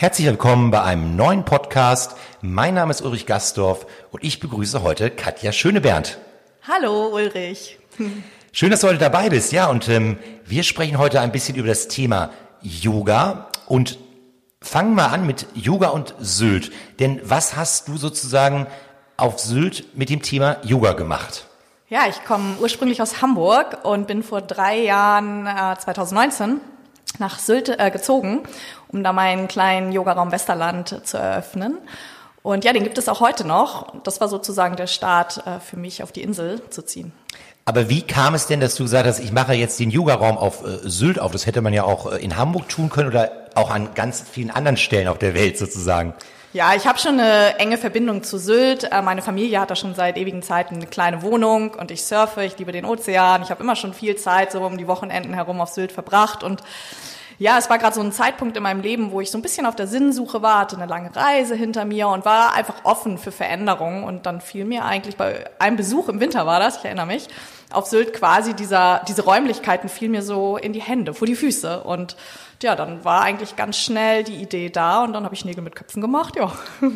Herzlich 0.00 0.28
willkommen 0.28 0.70
bei 0.70 0.80
einem 0.80 1.14
neuen 1.14 1.44
Podcast. 1.44 2.16
Mein 2.40 2.72
Name 2.72 2.90
ist 2.90 3.02
Ulrich 3.02 3.26
Gastorf 3.26 3.86
und 4.10 4.24
ich 4.24 4.40
begrüße 4.40 4.82
heute 4.82 5.10
Katja 5.10 5.52
Schönebernd. 5.52 6.16
Hallo 6.66 7.08
Ulrich. 7.08 7.78
Schön, 8.50 8.70
dass 8.70 8.80
du 8.80 8.88
heute 8.88 8.98
dabei 8.98 9.28
bist. 9.28 9.52
Ja, 9.52 9.66
und 9.66 9.90
ähm, 9.90 10.18
wir 10.46 10.62
sprechen 10.62 10.96
heute 10.96 11.20
ein 11.20 11.32
bisschen 11.32 11.54
über 11.54 11.68
das 11.68 11.88
Thema 11.88 12.30
Yoga 12.62 13.48
und 13.66 13.98
fangen 14.62 14.94
mal 14.94 15.08
an 15.08 15.26
mit 15.26 15.46
Yoga 15.52 15.88
und 15.88 16.14
Sylt. 16.18 16.72
Denn 16.98 17.20
was 17.22 17.54
hast 17.56 17.86
du 17.86 17.98
sozusagen 17.98 18.68
auf 19.18 19.38
Sylt 19.38 19.98
mit 19.98 20.08
dem 20.08 20.22
Thema 20.22 20.56
Yoga 20.62 20.94
gemacht? 20.94 21.44
Ja, 21.90 22.06
ich 22.08 22.24
komme 22.24 22.56
ursprünglich 22.58 23.02
aus 23.02 23.20
Hamburg 23.20 23.84
und 23.84 24.06
bin 24.06 24.22
vor 24.22 24.40
drei 24.40 24.78
Jahren, 24.78 25.46
äh, 25.46 25.76
2019, 25.78 26.58
nach 27.18 27.38
Sylt 27.38 27.68
äh, 27.68 27.90
gezogen, 27.90 28.42
um 28.88 29.02
da 29.02 29.12
meinen 29.12 29.48
kleinen 29.48 29.92
Yogaraum 29.92 30.32
Westerland 30.32 31.06
zu 31.06 31.18
eröffnen. 31.18 31.78
Und 32.42 32.64
ja, 32.64 32.72
den 32.72 32.84
gibt 32.84 32.96
es 32.96 33.08
auch 33.08 33.20
heute 33.20 33.46
noch. 33.46 33.94
Das 34.02 34.20
war 34.20 34.28
sozusagen 34.28 34.76
der 34.76 34.86
Start 34.86 35.46
äh, 35.46 35.60
für 35.60 35.76
mich, 35.76 36.02
auf 36.02 36.12
die 36.12 36.22
Insel 36.22 36.62
zu 36.70 36.82
ziehen. 36.82 37.12
Aber 37.66 37.88
wie 37.88 38.02
kam 38.02 38.34
es 38.34 38.46
denn, 38.46 38.60
dass 38.60 38.74
du 38.74 38.84
gesagt 38.84 39.06
hast, 39.06 39.20
ich 39.20 39.32
mache 39.32 39.52
jetzt 39.54 39.78
den 39.78 39.90
Yoga-Raum 39.90 40.38
auf 40.38 40.64
äh, 40.64 40.78
Sylt 40.88 41.20
auf? 41.20 41.32
Das 41.32 41.46
hätte 41.46 41.60
man 41.60 41.72
ja 41.72 41.84
auch 41.84 42.10
äh, 42.10 42.16
in 42.16 42.36
Hamburg 42.36 42.68
tun 42.68 42.88
können 42.88 43.08
oder 43.08 43.30
auch 43.54 43.70
an 43.70 43.90
ganz 43.94 44.22
vielen 44.22 44.50
anderen 44.50 44.76
Stellen 44.76 45.08
auf 45.08 45.18
der 45.18 45.34
Welt 45.34 45.58
sozusagen. 45.58 46.14
Ja, 46.52 46.74
ich 46.74 46.84
habe 46.88 46.98
schon 46.98 47.20
eine 47.20 47.60
enge 47.60 47.78
Verbindung 47.78 48.24
zu 48.24 48.36
Sylt. 48.36 48.82
Äh, 48.90 49.02
meine 49.02 49.22
Familie 49.22 49.60
hat 49.60 49.70
da 49.70 49.76
schon 49.76 49.94
seit 49.94 50.16
ewigen 50.16 50.42
Zeiten 50.42 50.74
eine 50.74 50.86
kleine 50.88 51.22
Wohnung 51.22 51.74
und 51.74 51.92
ich 51.92 52.02
surfe, 52.02 52.42
ich 52.42 52.58
liebe 52.58 52.72
den 52.72 52.84
Ozean. 52.84 53.42
Ich 53.42 53.50
habe 53.50 53.62
immer 53.62 53.76
schon 53.76 53.94
viel 53.94 54.16
Zeit 54.16 54.50
so 54.50 54.60
um 54.62 54.76
die 54.76 54.88
Wochenenden 54.88 55.32
herum 55.32 55.60
auf 55.60 55.68
Sylt 55.68 55.92
verbracht 55.92 56.42
und 56.42 56.60
ja, 57.40 57.56
es 57.56 57.70
war 57.70 57.78
gerade 57.78 57.94
so 57.94 58.02
ein 58.02 58.12
Zeitpunkt 58.12 58.54
in 58.58 58.62
meinem 58.62 58.82
Leben, 58.82 59.12
wo 59.12 59.22
ich 59.22 59.30
so 59.30 59.38
ein 59.38 59.42
bisschen 59.42 59.64
auf 59.64 59.74
der 59.74 59.86
Sinnsuche 59.86 60.42
war, 60.42 60.60
hatte 60.60 60.76
eine 60.76 60.84
lange 60.84 61.16
Reise 61.16 61.54
hinter 61.54 61.86
mir 61.86 62.08
und 62.08 62.26
war 62.26 62.52
einfach 62.52 62.84
offen 62.84 63.16
für 63.16 63.32
Veränderungen. 63.32 64.04
Und 64.04 64.26
dann 64.26 64.42
fiel 64.42 64.66
mir 64.66 64.84
eigentlich 64.84 65.16
bei 65.16 65.48
einem 65.58 65.78
Besuch 65.78 66.10
im 66.10 66.20
Winter 66.20 66.44
war 66.44 66.60
das, 66.60 66.76
ich 66.76 66.84
erinnere 66.84 67.06
mich, 67.06 67.28
auf 67.70 67.86
Sylt 67.86 68.12
quasi 68.12 68.52
dieser, 68.52 69.02
diese 69.08 69.22
Räumlichkeiten 69.22 69.88
fiel 69.88 70.10
mir 70.10 70.20
so 70.20 70.58
in 70.58 70.74
die 70.74 70.82
Hände, 70.82 71.14
vor 71.14 71.26
die 71.26 71.34
Füße. 71.34 71.82
Und 71.82 72.14
ja, 72.62 72.76
dann 72.76 73.06
war 73.06 73.22
eigentlich 73.22 73.56
ganz 73.56 73.78
schnell 73.78 74.22
die 74.22 74.36
Idee 74.36 74.68
da 74.68 75.02
und 75.02 75.14
dann 75.14 75.24
habe 75.24 75.34
ich 75.34 75.46
Nägel 75.46 75.64
mit 75.64 75.74
Köpfen 75.74 76.02
gemacht, 76.02 76.36
ja. 76.36 76.52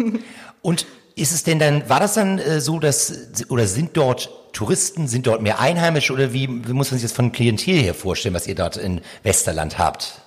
Und 0.60 0.86
ist 1.16 1.32
es 1.32 1.44
denn 1.44 1.58
dann, 1.58 1.88
war 1.88 2.00
das 2.00 2.14
dann 2.14 2.38
äh, 2.38 2.60
so, 2.60 2.78
dass, 2.80 3.44
oder 3.48 3.66
sind 3.66 3.96
dort 3.96 4.28
Touristen, 4.52 5.08
sind 5.08 5.26
dort 5.26 5.42
mehr 5.42 5.60
Einheimische 5.60 6.12
oder 6.12 6.32
wie, 6.32 6.48
wie 6.48 6.72
muss 6.72 6.90
man 6.90 6.98
sich 6.98 7.08
das 7.08 7.16
von 7.16 7.32
Klientel 7.32 7.76
her 7.76 7.94
vorstellen, 7.94 8.34
was 8.34 8.46
ihr 8.46 8.54
dort 8.54 8.76
in 8.76 9.00
Westerland 9.22 9.78
habt? 9.78 10.23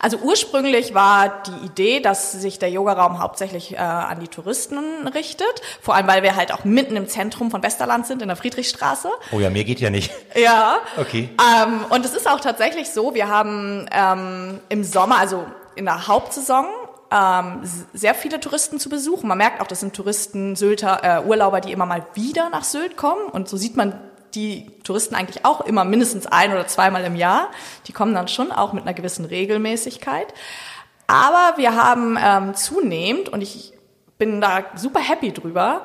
Also 0.00 0.18
ursprünglich 0.18 0.94
war 0.94 1.42
die 1.42 1.66
Idee, 1.66 2.00
dass 2.00 2.32
sich 2.32 2.58
der 2.58 2.70
Yogaraum 2.70 3.20
hauptsächlich 3.20 3.74
äh, 3.74 3.76
an 3.78 4.20
die 4.20 4.28
Touristen 4.28 5.06
richtet. 5.08 5.62
Vor 5.80 5.94
allem, 5.94 6.06
weil 6.06 6.22
wir 6.22 6.36
halt 6.36 6.52
auch 6.52 6.64
mitten 6.64 6.96
im 6.96 7.08
Zentrum 7.08 7.50
von 7.50 7.62
Westerland 7.62 8.06
sind, 8.06 8.22
in 8.22 8.28
der 8.28 8.36
Friedrichstraße. 8.36 9.08
Oh 9.32 9.40
ja, 9.40 9.50
mir 9.50 9.64
geht 9.64 9.80
ja 9.80 9.90
nicht. 9.90 10.12
Ja. 10.36 10.76
Okay. 10.98 11.30
Ähm, 11.40 11.84
und 11.88 12.04
es 12.04 12.12
ist 12.12 12.28
auch 12.28 12.40
tatsächlich 12.40 12.90
so, 12.90 13.14
wir 13.14 13.28
haben 13.28 13.88
ähm, 13.90 14.60
im 14.68 14.84
Sommer, 14.84 15.18
also 15.18 15.46
in 15.76 15.86
der 15.86 16.08
Hauptsaison, 16.08 16.66
ähm, 17.10 17.60
sehr 17.92 18.14
viele 18.14 18.40
Touristen 18.40 18.78
zu 18.78 18.88
besuchen. 18.88 19.28
Man 19.28 19.38
merkt 19.38 19.60
auch, 19.60 19.66
das 19.66 19.80
sind 19.80 19.94
Touristen, 19.94 20.56
Sylter, 20.56 21.00
äh, 21.02 21.26
Urlauber, 21.26 21.60
die 21.60 21.72
immer 21.72 21.86
mal 21.86 22.06
wieder 22.14 22.50
nach 22.50 22.64
Sylt 22.64 22.96
kommen. 22.96 23.26
Und 23.30 23.48
so 23.48 23.56
sieht 23.56 23.76
man 23.76 23.98
die 24.34 24.70
Touristen 24.82 25.14
eigentlich 25.14 25.44
auch 25.44 25.60
immer 25.62 25.84
mindestens 25.84 26.26
ein 26.26 26.52
oder 26.52 26.66
zweimal 26.66 27.04
im 27.04 27.16
Jahr. 27.16 27.50
Die 27.86 27.92
kommen 27.92 28.14
dann 28.14 28.28
schon 28.28 28.52
auch 28.52 28.72
mit 28.72 28.84
einer 28.84 28.94
gewissen 28.94 29.24
Regelmäßigkeit. 29.24 30.32
Aber 31.06 31.56
wir 31.56 31.74
haben 31.76 32.18
ähm, 32.20 32.54
zunehmend, 32.54 33.28
und 33.28 33.40
ich 33.40 33.72
bin 34.18 34.40
da 34.40 34.64
super 34.74 35.00
happy 35.00 35.32
drüber, 35.32 35.84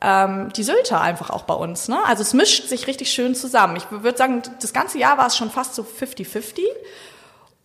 ähm, 0.00 0.52
die 0.54 0.62
Sylter 0.62 1.00
einfach 1.00 1.30
auch 1.30 1.42
bei 1.42 1.54
uns. 1.54 1.88
Ne? 1.88 1.98
Also 2.04 2.22
es 2.22 2.34
mischt 2.34 2.68
sich 2.68 2.86
richtig 2.86 3.10
schön 3.10 3.34
zusammen. 3.34 3.76
Ich 3.76 3.90
würde 3.90 4.16
sagen, 4.16 4.42
das 4.60 4.72
ganze 4.72 4.98
Jahr 4.98 5.18
war 5.18 5.26
es 5.26 5.36
schon 5.36 5.50
fast 5.50 5.74
so 5.74 5.82
50-50. 5.82 6.60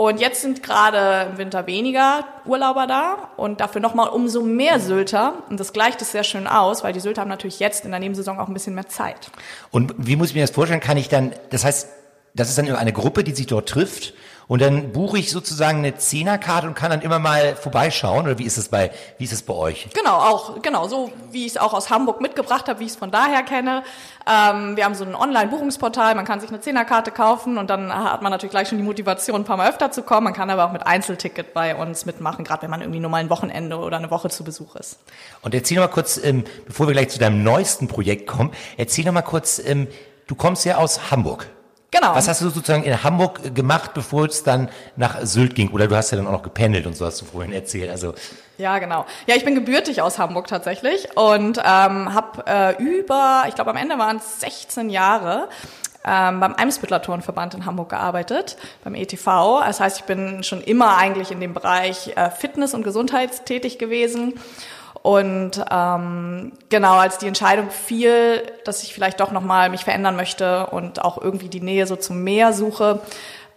Und 0.01 0.19
jetzt 0.19 0.41
sind 0.41 0.63
gerade 0.63 1.29
im 1.29 1.37
Winter 1.37 1.67
weniger 1.67 2.25
Urlauber 2.47 2.87
da 2.87 3.29
und 3.37 3.59
dafür 3.59 3.81
nochmal 3.81 4.09
umso 4.09 4.41
mehr 4.41 4.79
Sylter. 4.79 5.43
Und 5.47 5.59
das 5.59 5.73
gleicht 5.73 6.01
es 6.01 6.11
sehr 6.11 6.23
schön 6.23 6.47
aus, 6.47 6.83
weil 6.83 6.91
die 6.91 6.99
Sylter 6.99 7.21
haben 7.21 7.29
natürlich 7.29 7.59
jetzt 7.59 7.85
in 7.85 7.91
der 7.91 7.99
Nebensaison 7.99 8.39
auch 8.39 8.47
ein 8.47 8.53
bisschen 8.55 8.73
mehr 8.73 8.87
Zeit. 8.87 9.29
Und 9.69 9.93
wie 9.99 10.15
muss 10.15 10.29
ich 10.29 10.33
mir 10.33 10.41
das 10.41 10.49
vorstellen? 10.49 10.79
Kann 10.79 10.97
ich 10.97 11.07
dann, 11.07 11.33
das 11.51 11.63
heißt, 11.63 11.87
das 12.33 12.49
ist 12.49 12.57
dann 12.57 12.67
eine 12.75 12.93
Gruppe, 12.93 13.23
die 13.23 13.33
sich 13.33 13.45
dort 13.45 13.69
trifft 13.69 14.15
und 14.51 14.61
dann 14.61 14.91
buche 14.91 15.17
ich 15.17 15.31
sozusagen 15.31 15.77
eine 15.77 15.95
Zehnerkarte 15.95 16.67
und 16.67 16.73
kann 16.73 16.89
dann 16.89 16.99
immer 16.99 17.19
mal 17.19 17.55
vorbeischauen 17.55 18.25
oder 18.25 18.37
wie 18.37 18.43
ist 18.43 18.57
es 18.57 18.67
bei 18.67 18.91
wie 19.17 19.23
ist 19.23 19.31
es 19.31 19.43
bei 19.43 19.53
euch? 19.53 19.87
Genau, 19.93 20.17
auch 20.17 20.61
genau 20.61 20.89
so 20.89 21.09
wie 21.31 21.45
ich 21.45 21.53
es 21.53 21.57
auch 21.57 21.73
aus 21.73 21.89
Hamburg 21.89 22.19
mitgebracht 22.19 22.67
habe, 22.67 22.81
wie 22.81 22.83
ich 22.83 22.89
es 22.89 22.97
von 22.97 23.11
daher 23.11 23.43
kenne. 23.43 23.81
Ähm, 24.29 24.75
wir 24.75 24.83
haben 24.83 24.93
so 24.93 25.05
ein 25.05 25.15
Online-Buchungsportal, 25.15 26.15
man 26.15 26.25
kann 26.25 26.41
sich 26.41 26.49
eine 26.49 26.59
Zehnerkarte 26.59 27.11
kaufen 27.11 27.57
und 27.57 27.69
dann 27.69 27.93
hat 27.93 28.23
man 28.23 28.29
natürlich 28.29 28.51
gleich 28.51 28.67
schon 28.67 28.77
die 28.77 28.83
Motivation, 28.83 29.39
ein 29.39 29.45
paar 29.45 29.55
Mal 29.55 29.69
öfter 29.69 29.89
zu 29.89 30.03
kommen. 30.03 30.25
Man 30.25 30.33
kann 30.33 30.49
aber 30.49 30.65
auch 30.65 30.73
mit 30.73 30.85
Einzelticket 30.85 31.53
bei 31.53 31.73
uns 31.73 32.05
mitmachen, 32.05 32.43
gerade 32.43 32.63
wenn 32.63 32.71
man 32.71 32.81
irgendwie 32.81 32.99
nur 32.99 33.09
mal 33.09 33.19
ein 33.19 33.29
Wochenende 33.29 33.77
oder 33.77 33.95
eine 33.95 34.11
Woche 34.11 34.29
zu 34.29 34.43
Besuch 34.43 34.75
ist. 34.75 34.99
Und 35.43 35.55
erzähl 35.55 35.77
noch 35.77 35.85
mal 35.85 35.93
kurz, 35.93 36.19
ähm, 36.21 36.43
bevor 36.65 36.87
wir 36.87 36.93
gleich 36.93 37.07
zu 37.07 37.19
deinem 37.19 37.41
neuesten 37.41 37.87
Projekt 37.87 38.27
kommen, 38.27 38.51
erzähl 38.75 39.05
noch 39.05 39.13
mal 39.13 39.21
kurz, 39.21 39.59
ähm, 39.65 39.87
du 40.27 40.35
kommst 40.35 40.65
ja 40.65 40.75
aus 40.75 41.09
Hamburg. 41.09 41.47
Genau. 41.91 42.15
Was 42.15 42.29
hast 42.29 42.41
du 42.41 42.49
sozusagen 42.49 42.83
in 42.83 43.03
Hamburg 43.03 43.53
gemacht, 43.53 43.93
bevor 43.93 44.25
es 44.25 44.43
dann 44.43 44.69
nach 44.95 45.19
Sylt 45.23 45.55
ging? 45.55 45.71
Oder 45.71 45.87
du 45.87 45.95
hast 45.97 46.11
ja 46.11 46.17
dann 46.17 46.25
auch 46.25 46.31
noch 46.31 46.43
gependelt 46.43 46.85
und 46.87 46.95
so 46.95 47.05
hast 47.05 47.19
du 47.21 47.25
vorhin 47.25 47.51
erzählt. 47.51 47.91
Also 47.91 48.13
ja, 48.57 48.79
genau. 48.79 49.05
Ja, 49.27 49.35
ich 49.35 49.43
bin 49.43 49.55
gebürtig 49.55 50.01
aus 50.01 50.17
Hamburg 50.17 50.47
tatsächlich 50.47 51.09
und 51.17 51.57
ähm, 51.57 52.13
habe 52.13 52.43
äh, 52.47 52.81
über, 52.81 53.43
ich 53.49 53.55
glaube 53.55 53.71
am 53.71 53.77
Ende 53.77 53.97
waren 53.97 54.17
es 54.17 54.39
16 54.39 54.89
Jahre 54.89 55.49
ähm, 56.05 56.39
beim 56.39 56.53
Eimsbüttler 56.55 57.01
Turnverband 57.01 57.55
in 57.55 57.65
Hamburg 57.65 57.89
gearbeitet, 57.89 58.57
beim 58.83 58.95
ETV. 58.95 59.61
Das 59.65 59.79
heißt, 59.79 59.99
ich 59.99 60.05
bin 60.05 60.43
schon 60.43 60.61
immer 60.61 60.97
eigentlich 60.97 61.31
in 61.31 61.39
dem 61.39 61.53
Bereich 61.53 62.15
äh, 62.15 62.29
Fitness 62.29 62.73
und 62.73 62.83
Gesundheit 62.83 63.45
tätig 63.45 63.77
gewesen. 63.77 64.39
Und 65.01 65.63
ähm, 65.71 66.51
genau, 66.69 66.97
als 66.97 67.17
die 67.17 67.27
Entscheidung 67.27 67.71
fiel, 67.71 68.43
dass 68.65 68.83
ich 68.83 68.93
vielleicht 68.93 69.19
doch 69.19 69.31
nochmal 69.31 69.69
mich 69.69 69.83
verändern 69.83 70.15
möchte 70.15 70.67
und 70.67 71.03
auch 71.03 71.19
irgendwie 71.19 71.49
die 71.49 71.61
Nähe 71.61 71.87
so 71.87 71.95
zum 71.95 72.23
Meer 72.23 72.53
suche, 72.53 72.99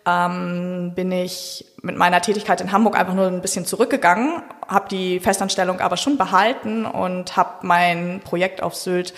ähm, 0.07 0.93
bin 0.95 1.13
ich 1.13 1.67
mit 1.83 1.97
meiner 1.97 2.23
Tätigkeit 2.23 2.61
in 2.61 2.73
Hamburg 2.73 2.99
einfach 2.99 3.15
nur 3.15 3.27
ein 3.27 3.43
bisschen 3.43 3.67
zurückgegangen, 3.67 4.43
habe 4.67 4.89
die 4.89 5.21
Festanstellung 5.21 5.81
aber 5.81 5.97
schon 5.97 6.17
behalten 6.17 6.87
und 6.87 7.37
habe 7.37 7.67
mein 7.67 8.21
Projekt 8.25 8.63
auf 8.63 8.75
Sylt 8.75 9.13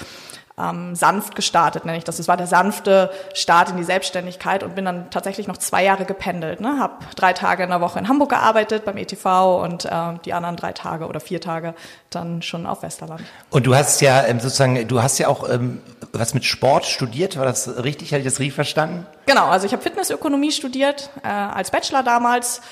ähm, 0.58 0.94
sanft 0.94 1.36
gestartet, 1.36 1.84
nenne 1.84 1.98
ich 1.98 2.04
das. 2.04 2.18
Es 2.18 2.28
war 2.28 2.36
der 2.36 2.46
sanfte 2.46 3.10
Start 3.34 3.70
in 3.70 3.76
die 3.76 3.84
Selbstständigkeit 3.84 4.62
und 4.62 4.74
bin 4.74 4.86
dann 4.86 5.10
tatsächlich 5.10 5.46
noch 5.46 5.58
zwei 5.58 5.84
Jahre 5.84 6.06
gependelt. 6.06 6.60
Ne? 6.60 6.78
Habe 6.78 6.94
drei 7.14 7.34
Tage 7.34 7.62
in 7.62 7.70
der 7.70 7.82
Woche 7.82 7.98
in 7.98 8.08
Hamburg 8.08 8.30
gearbeitet 8.30 8.84
beim 8.86 8.96
ETV 8.96 9.62
und 9.62 9.84
äh, 9.84 9.90
die 10.24 10.32
anderen 10.32 10.56
drei 10.56 10.72
Tage 10.72 11.06
oder 11.06 11.20
vier 11.20 11.42
Tage 11.42 11.74
dann 12.08 12.40
schon 12.40 12.66
auf 12.66 12.82
Westerland. 12.82 13.22
Und 13.50 13.66
du 13.66 13.74
hast 13.74 14.00
ja 14.00 14.24
ähm, 14.24 14.40
sozusagen, 14.40 14.88
du 14.88 15.02
hast 15.02 15.18
ja 15.18 15.28
auch 15.28 15.48
ähm, 15.48 15.82
was 16.12 16.32
mit 16.32 16.44
Sport 16.44 16.86
studiert, 16.86 17.36
war 17.36 17.44
das 17.44 17.84
richtig? 17.84 18.12
Hatte 18.12 18.20
ich 18.20 18.24
das 18.26 18.38
richtig 18.38 18.54
verstanden? 18.54 19.06
Genau, 19.26 19.46
also 19.46 19.66
ich 19.66 19.72
habe 19.72 19.82
Fitnessökonomie 19.82 20.52
studiert 20.52 21.10
äh, 21.22 21.28
als 21.28 21.70
Bachelor 21.70 22.02
damals 22.02 22.62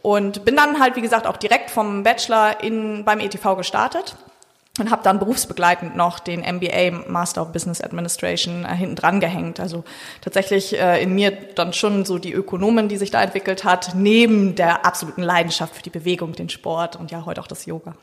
und 0.00 0.46
bin 0.46 0.56
dann 0.56 0.80
halt, 0.80 0.96
wie 0.96 1.02
gesagt, 1.02 1.26
auch 1.26 1.36
direkt 1.36 1.70
vom 1.70 2.04
Bachelor 2.04 2.62
in, 2.62 3.04
beim 3.04 3.20
ETV 3.20 3.56
gestartet 3.56 4.16
und 4.78 4.90
habe 4.90 5.02
dann 5.02 5.18
berufsbegleitend 5.18 5.96
noch 5.96 6.18
den 6.18 6.40
MBA 6.40 7.08
Master 7.08 7.42
of 7.42 7.52
Business 7.52 7.80
Administration 7.80 8.64
äh, 8.64 8.74
hinten 8.74 8.96
dran 8.96 9.20
gehängt. 9.20 9.60
Also 9.60 9.84
tatsächlich 10.20 10.78
äh, 10.78 11.02
in 11.02 11.14
mir 11.14 11.30
dann 11.30 11.72
schon 11.72 12.04
so 12.04 12.18
die 12.18 12.32
Ökonomen, 12.32 12.88
die 12.88 12.96
sich 12.96 13.10
da 13.10 13.22
entwickelt 13.22 13.64
hat, 13.64 13.94
neben 13.94 14.54
der 14.54 14.86
absoluten 14.86 15.22
Leidenschaft 15.22 15.74
für 15.74 15.82
die 15.82 15.90
Bewegung, 15.90 16.32
den 16.32 16.48
Sport 16.48 16.96
und 16.96 17.10
ja 17.10 17.24
heute 17.24 17.40
auch 17.40 17.46
das 17.46 17.66
Yoga. 17.66 17.94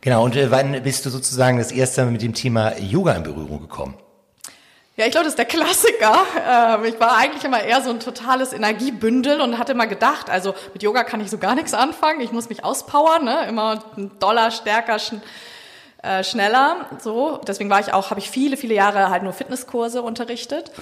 Genau. 0.00 0.24
Und 0.24 0.36
äh, 0.36 0.50
wann 0.50 0.82
bist 0.82 1.06
du 1.06 1.10
sozusagen 1.10 1.58
das 1.58 1.72
erste 1.72 2.04
Mal 2.04 2.12
mit 2.12 2.22
dem 2.22 2.34
Thema 2.34 2.76
Yoga 2.78 3.12
in 3.12 3.22
Berührung 3.22 3.60
gekommen? 3.60 3.94
Ja, 4.96 5.06
ich 5.06 5.12
glaube, 5.12 5.24
das 5.24 5.32
ist 5.32 5.38
der 5.38 5.46
Klassiker. 5.46 6.26
Ähm, 6.46 6.84
ich 6.84 7.00
war 7.00 7.16
eigentlich 7.16 7.42
immer 7.42 7.62
eher 7.62 7.80
so 7.80 7.88
ein 7.88 8.00
totales 8.00 8.52
Energiebündel 8.52 9.40
und 9.40 9.56
hatte 9.56 9.72
immer 9.72 9.86
gedacht, 9.86 10.28
also 10.28 10.54
mit 10.74 10.82
Yoga 10.82 11.04
kann 11.04 11.22
ich 11.22 11.30
so 11.30 11.38
gar 11.38 11.54
nichts 11.54 11.72
anfangen. 11.72 12.20
Ich 12.20 12.32
muss 12.32 12.50
mich 12.50 12.64
auspowern, 12.64 13.24
ne? 13.24 13.46
immer 13.48 13.82
ein 13.96 14.10
Dollar 14.18 14.50
stärker, 14.50 14.98
äh, 16.02 16.24
schneller. 16.24 16.86
So, 16.98 17.40
deswegen 17.46 17.70
war 17.70 17.80
ich 17.80 17.92
auch, 17.92 18.10
habe 18.10 18.20
ich 18.20 18.30
viele, 18.30 18.56
viele 18.56 18.74
Jahre 18.74 19.10
halt 19.10 19.22
nur 19.22 19.32
Fitnesskurse 19.32 20.02
unterrichtet. 20.02 20.72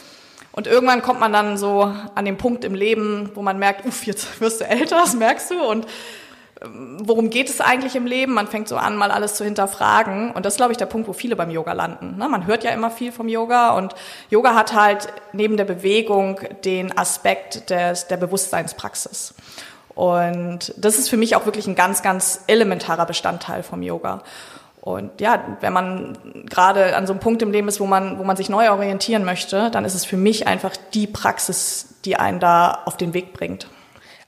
Und 0.52 0.66
irgendwann 0.66 1.02
kommt 1.02 1.20
man 1.20 1.32
dann 1.32 1.56
so 1.56 1.92
an 2.14 2.24
den 2.24 2.36
Punkt 2.36 2.64
im 2.64 2.74
Leben, 2.74 3.30
wo 3.34 3.42
man 3.42 3.58
merkt, 3.58 3.86
uff, 3.86 4.06
jetzt 4.06 4.40
wirst 4.40 4.60
du 4.60 4.66
älter, 4.66 4.96
das 4.96 5.14
merkst 5.14 5.50
du. 5.50 5.62
Und 5.62 5.86
ähm, 6.62 6.98
worum 7.02 7.30
geht 7.30 7.48
es 7.48 7.60
eigentlich 7.60 7.96
im 7.96 8.06
Leben? 8.06 8.34
Man 8.34 8.48
fängt 8.48 8.68
so 8.68 8.76
an, 8.76 8.96
mal 8.96 9.10
alles 9.10 9.34
zu 9.34 9.44
hinterfragen. 9.44 10.30
Und 10.32 10.46
das 10.46 10.54
ist, 10.54 10.58
glaube 10.58 10.72
ich, 10.72 10.78
der 10.78 10.86
Punkt, 10.86 11.08
wo 11.08 11.12
viele 11.12 11.36
beim 11.36 11.50
Yoga 11.50 11.72
landen. 11.72 12.16
Ne? 12.16 12.28
Man 12.28 12.46
hört 12.46 12.64
ja 12.64 12.70
immer 12.70 12.90
viel 12.90 13.12
vom 13.12 13.28
Yoga 13.28 13.76
und 13.76 13.94
Yoga 14.30 14.54
hat 14.54 14.74
halt 14.74 15.08
neben 15.32 15.56
der 15.56 15.64
Bewegung 15.64 16.40
den 16.64 16.96
Aspekt 16.96 17.70
des, 17.70 18.06
der 18.06 18.16
Bewusstseinspraxis. 18.16 19.34
Und 19.94 20.72
das 20.76 20.96
ist 20.98 21.08
für 21.08 21.16
mich 21.16 21.34
auch 21.34 21.44
wirklich 21.44 21.66
ein 21.66 21.74
ganz, 21.74 22.02
ganz 22.02 22.44
elementarer 22.46 23.04
Bestandteil 23.04 23.64
vom 23.64 23.82
Yoga. 23.82 24.22
Und 24.80 25.20
ja, 25.20 25.44
wenn 25.60 25.72
man 25.72 26.44
gerade 26.48 26.96
an 26.96 27.06
so 27.06 27.12
einem 27.12 27.20
Punkt 27.20 27.42
im 27.42 27.50
Leben 27.50 27.68
ist, 27.68 27.80
wo 27.80 27.86
man, 27.86 28.18
wo 28.18 28.24
man 28.24 28.36
sich 28.36 28.48
neu 28.48 28.70
orientieren 28.70 29.24
möchte, 29.24 29.70
dann 29.70 29.84
ist 29.84 29.94
es 29.94 30.04
für 30.04 30.16
mich 30.16 30.46
einfach 30.46 30.72
die 30.94 31.06
Praxis, 31.06 31.94
die 32.04 32.16
einen 32.16 32.40
da 32.40 32.82
auf 32.84 32.96
den 32.96 33.12
Weg 33.14 33.32
bringt. 33.32 33.68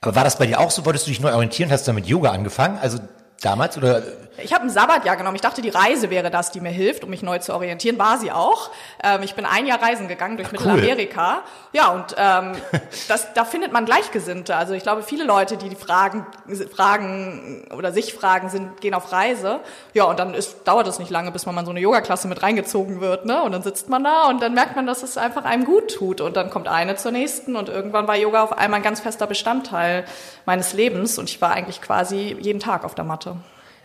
Aber 0.01 0.15
war 0.15 0.23
das 0.23 0.37
bei 0.37 0.47
dir 0.47 0.59
auch 0.59 0.71
so? 0.71 0.85
Wolltest 0.85 1.07
du 1.07 1.11
dich 1.11 1.21
neu 1.21 1.33
orientieren? 1.33 1.71
Hast 1.71 1.87
du 1.87 1.93
mit 1.93 2.07
Yoga 2.07 2.31
angefangen? 2.31 2.77
Also 2.81 2.99
damals 3.41 3.77
oder 3.77 4.03
ich 4.43 4.53
habe 4.53 4.65
ein 4.65 4.69
Sabbatjahr 4.69 5.15
genommen. 5.15 5.35
Ich 5.35 5.41
dachte, 5.41 5.61
die 5.61 5.69
Reise 5.69 6.09
wäre 6.09 6.29
das, 6.29 6.51
die 6.51 6.59
mir 6.59 6.69
hilft, 6.69 7.03
um 7.03 7.09
mich 7.09 7.21
neu 7.21 7.39
zu 7.39 7.53
orientieren. 7.53 7.97
War 7.97 8.17
sie 8.17 8.31
auch. 8.31 8.71
Ähm, 9.03 9.23
ich 9.23 9.35
bin 9.35 9.45
ein 9.45 9.65
Jahr 9.65 9.81
reisen 9.81 10.07
gegangen 10.07 10.37
durch 10.37 10.47
Ach, 10.49 10.53
Mittelamerika. 10.53 11.35
Cool. 11.35 11.41
Ja, 11.73 11.89
und 11.89 12.15
ähm, 12.17 12.53
das, 13.07 13.33
da 13.33 13.45
findet 13.45 13.71
man 13.71 13.85
Gleichgesinnte. 13.85 14.55
Also 14.55 14.73
ich 14.73 14.83
glaube, 14.83 15.03
viele 15.03 15.23
Leute, 15.23 15.57
die 15.57 15.69
die 15.69 15.75
Fragen, 15.75 16.25
Fragen 16.73 17.67
oder 17.75 17.91
sich 17.91 18.13
fragen, 18.13 18.49
sind, 18.49 18.81
gehen 18.81 18.93
auf 18.93 19.11
Reise. 19.11 19.59
Ja, 19.93 20.05
und 20.05 20.19
dann 20.19 20.33
ist, 20.33 20.67
dauert 20.67 20.87
es 20.87 20.99
nicht 20.99 21.11
lange, 21.11 21.31
bis 21.31 21.45
man 21.45 21.55
mal 21.55 21.65
so 21.65 21.71
eine 21.71 21.79
Yogaklasse 21.79 22.27
mit 22.27 22.43
reingezogen 22.43 23.01
wird. 23.01 23.25
Ne? 23.25 23.41
Und 23.43 23.51
dann 23.51 23.63
sitzt 23.63 23.89
man 23.89 24.03
da 24.03 24.27
und 24.27 24.41
dann 24.41 24.53
merkt 24.53 24.75
man, 24.75 24.85
dass 24.85 25.03
es 25.03 25.17
einfach 25.17 25.45
einem 25.45 25.65
gut 25.65 25.95
tut. 25.95 26.21
Und 26.21 26.35
dann 26.37 26.49
kommt 26.49 26.67
eine 26.67 26.95
zur 26.95 27.11
nächsten 27.11 27.55
und 27.55 27.69
irgendwann 27.69 28.07
war 28.07 28.15
Yoga 28.15 28.43
auf 28.43 28.57
einmal 28.57 28.79
ein 28.79 28.83
ganz 28.83 28.99
fester 28.99 29.27
Bestandteil 29.27 30.05
meines 30.45 30.73
Lebens. 30.73 31.17
Und 31.17 31.29
ich 31.29 31.41
war 31.41 31.51
eigentlich 31.51 31.81
quasi 31.81 32.35
jeden 32.39 32.59
Tag 32.59 32.83
auf 32.83 32.95
der 32.95 33.05
Matte. 33.05 33.35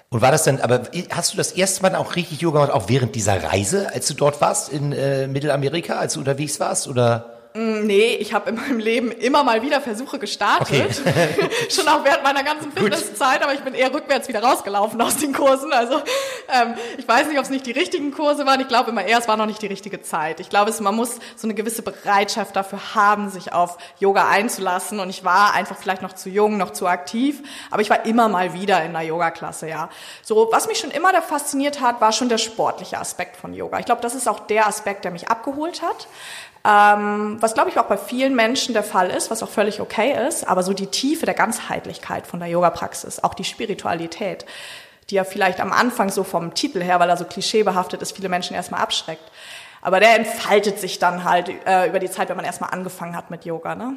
Und 0.09 0.23
war 0.23 0.31
das 0.31 0.45
dann, 0.45 0.61
aber 0.61 0.83
hast 1.11 1.33
du 1.33 1.37
das 1.37 1.53
erste 1.53 1.83
Mal 1.83 1.95
auch 1.97 2.15
richtig 2.15 2.41
Yoga 2.41 2.61
gemacht, 2.61 2.75
auch 2.75 2.89
während 2.89 3.15
dieser 3.15 3.43
Reise, 3.43 3.93
als 3.93 4.07
du 4.07 4.15
dort 4.15 4.41
warst 4.41 4.69
in 4.69 4.93
äh, 4.93 5.27
Mittelamerika, 5.27 5.95
als 5.95 6.15
du 6.15 6.21
unterwegs 6.21 6.61
warst, 6.61 6.87
oder? 6.87 7.36
Mm, 7.57 7.87
nee, 7.87 8.17
ich 8.17 8.35
habe 8.35 8.51
in 8.51 8.57
meinem 8.57 8.79
Leben 8.79 9.11
immer 9.11 9.43
mal 9.43 9.63
wieder 9.63 9.81
Versuche 9.81 10.19
gestartet. 10.19 11.01
Okay. 11.01 11.51
Schon 11.71 11.89
auch 11.89 12.05
während 12.05 12.23
meiner 12.23 12.43
ganzen 12.43 12.71
Fitnesszeit, 12.71 13.43
aber 13.43 13.55
ich 13.55 13.61
bin 13.61 13.73
eher 13.73 13.95
rückwärts 13.95 14.29
wieder 14.29 14.43
rausgelaufen 14.43 15.01
aus 15.01 15.17
den 15.17 15.33
Kursen. 15.33 15.73
Also 15.73 16.03
ähm, 16.53 16.75
ich 16.99 17.09
weiß 17.09 17.29
nicht, 17.29 17.39
ob 17.39 17.45
es 17.45 17.51
nicht 17.51 17.65
die 17.65 17.73
richtigen 17.73 18.13
Kurse 18.13 18.45
waren. 18.45 18.61
Ich 18.61 18.69
glaube 18.69 18.91
immer 18.91 19.07
eher, 19.07 19.19
es 19.19 19.27
war 19.27 19.39
noch 19.39 19.47
nicht 19.47 19.63
die 19.63 19.69
richtige 19.69 20.03
Zeit. 20.03 20.39
Ich 20.41 20.51
glaube, 20.51 20.69
es, 20.69 20.81
man 20.81 20.95
muss 20.95 21.15
so 21.35 21.47
eine 21.47 21.55
gewisse 21.55 21.81
Bereitschaft 21.81 22.55
dafür 22.57 22.95
haben, 22.95 23.31
sich 23.31 23.55
auf 23.55 23.79
Yoga 24.01 24.29
einzulassen. 24.29 25.01
Und 25.01 25.09
ich 25.09 25.25
war 25.25 25.55
einfach 25.55 25.79
vielleicht 25.79 26.03
noch 26.03 26.13
zu 26.13 26.29
jung, 26.29 26.59
noch 26.59 26.73
zu 26.73 26.87
aktiv. 26.87 27.43
Aber 27.71 27.81
ich 27.81 27.89
war 27.89 28.05
immer 28.05 28.29
mal 28.29 28.53
wieder 28.53 28.83
in 28.85 28.91
einer 28.91 29.01
Yoga-Klasse, 29.03 29.67
ja. 29.67 29.89
So, 30.23 30.49
was 30.53 30.69
mich 30.69 30.79
schon 30.79 30.91
immer 30.91 31.11
da 31.11 31.23
fasziniert 31.23 31.81
hat, 31.81 32.03
war 32.03 32.13
schon 32.13 32.29
der 32.29 32.39
sportliche 32.39 32.99
Aspekt 32.99 33.37
von 33.37 33.55
Yoga. 33.55 33.79
Ich 33.79 33.87
glaube, 33.87 34.03
das 34.03 34.15
ist 34.15 34.29
auch 34.29 34.41
der 34.41 34.67
Aspekt, 34.67 35.07
der 35.07 35.11
mich 35.11 35.29
abgeholt 35.29 35.81
hat. 35.81 36.07
Ähm, 36.67 37.37
was 37.41 37.55
glaube 37.55 37.71
ich 37.71 37.79
auch 37.79 37.85
bei 37.85 37.97
vielen 37.97 38.35
Menschen 38.35 38.73
der 38.73 38.83
Fall 38.83 39.11
ist, 39.11 39.31
was 39.31 39.43
auch 39.43 39.49
völlig 39.49 39.81
okay 39.81 40.17
ist, 40.27 40.49
aber 40.49 40.65
so 40.65 40.73
die 40.73 40.89
Tiefe 40.89 41.25
der 41.25 41.35
Ganzheitlichkeit 41.35 42.27
von 42.27 42.41
der 42.41 42.49
Yoga-Praxis, 42.49 43.23
auch 43.23 43.35
die 43.35 43.45
Spiritualität, 43.45 44.45
die 45.09 45.15
ja 45.15 45.25
vielleicht 45.25 45.61
am 45.61 45.73
Anfang 45.73 46.11
so 46.11 46.25
vom 46.25 46.55
Titel 46.55 46.83
her, 46.83 46.99
weil 46.99 47.09
er 47.09 47.17
so 47.17 47.25
klischeebehaftet 47.25 48.03
ist, 48.03 48.17
viele 48.17 48.29
Menschen 48.29 48.57
erstmal 48.57 48.81
abschreckt. 48.81 49.23
Aber 49.81 50.01
der 50.01 50.17
entfaltet 50.17 50.81
sich 50.81 50.99
dann 50.99 51.23
halt 51.23 51.49
äh, 51.65 51.89
über 51.89 52.01
die 52.01 52.11
Zeit, 52.11 52.29
wenn 52.29 52.37
man 52.37 52.45
erstmal 52.45 52.71
angefangen 52.71 53.15
hat 53.15 53.31
mit 53.31 53.45
Yoga. 53.45 53.77
Ne? 53.77 53.93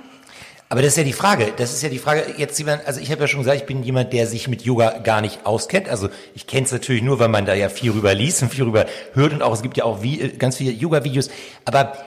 Aber 0.72 0.84
das 0.84 0.90
ist 0.90 0.98
ja 0.98 1.04
die 1.04 1.14
Frage. 1.14 1.52
Das 1.58 1.74
ist 1.74 1.82
ja 1.82 1.90
die 1.90 1.98
Frage. 1.98 2.36
Jetzt 2.38 2.60
jemand, 2.60 2.86
also 2.86 3.00
ich 3.00 3.12
habe 3.12 3.22
ja 3.22 3.28
schon 3.28 3.40
gesagt, 3.40 3.58
ich 3.58 3.66
bin 3.66 3.82
jemand, 3.82 4.14
der 4.14 4.28
sich 4.28 4.48
mit 4.48 4.62
Yoga 4.62 5.00
gar 5.00 5.22
nicht 5.22 5.48
auskennt. 5.48 5.90
Also 5.90 6.10
ich 6.36 6.46
kenne 6.46 6.66
es 6.66 6.72
natürlich 6.72 7.02
nur, 7.02 7.18
weil 7.18 7.30
man 7.30 7.48
da 7.48 7.56
ja 7.56 7.70
viel 7.70 7.90
rüber 7.90 8.14
liest 8.14 8.44
und 8.44 8.50
viel 8.50 8.66
rüber 8.66 8.86
hört 9.14 9.34
und 9.34 9.42
auch 9.42 9.54
es 9.54 9.64
gibt 9.64 9.78
ja 9.78 9.86
auch 9.86 10.04
wie, 10.04 10.30
ganz 10.38 10.58
viele 10.58 10.72
Yoga-Videos. 10.72 11.32
Aber 11.66 11.98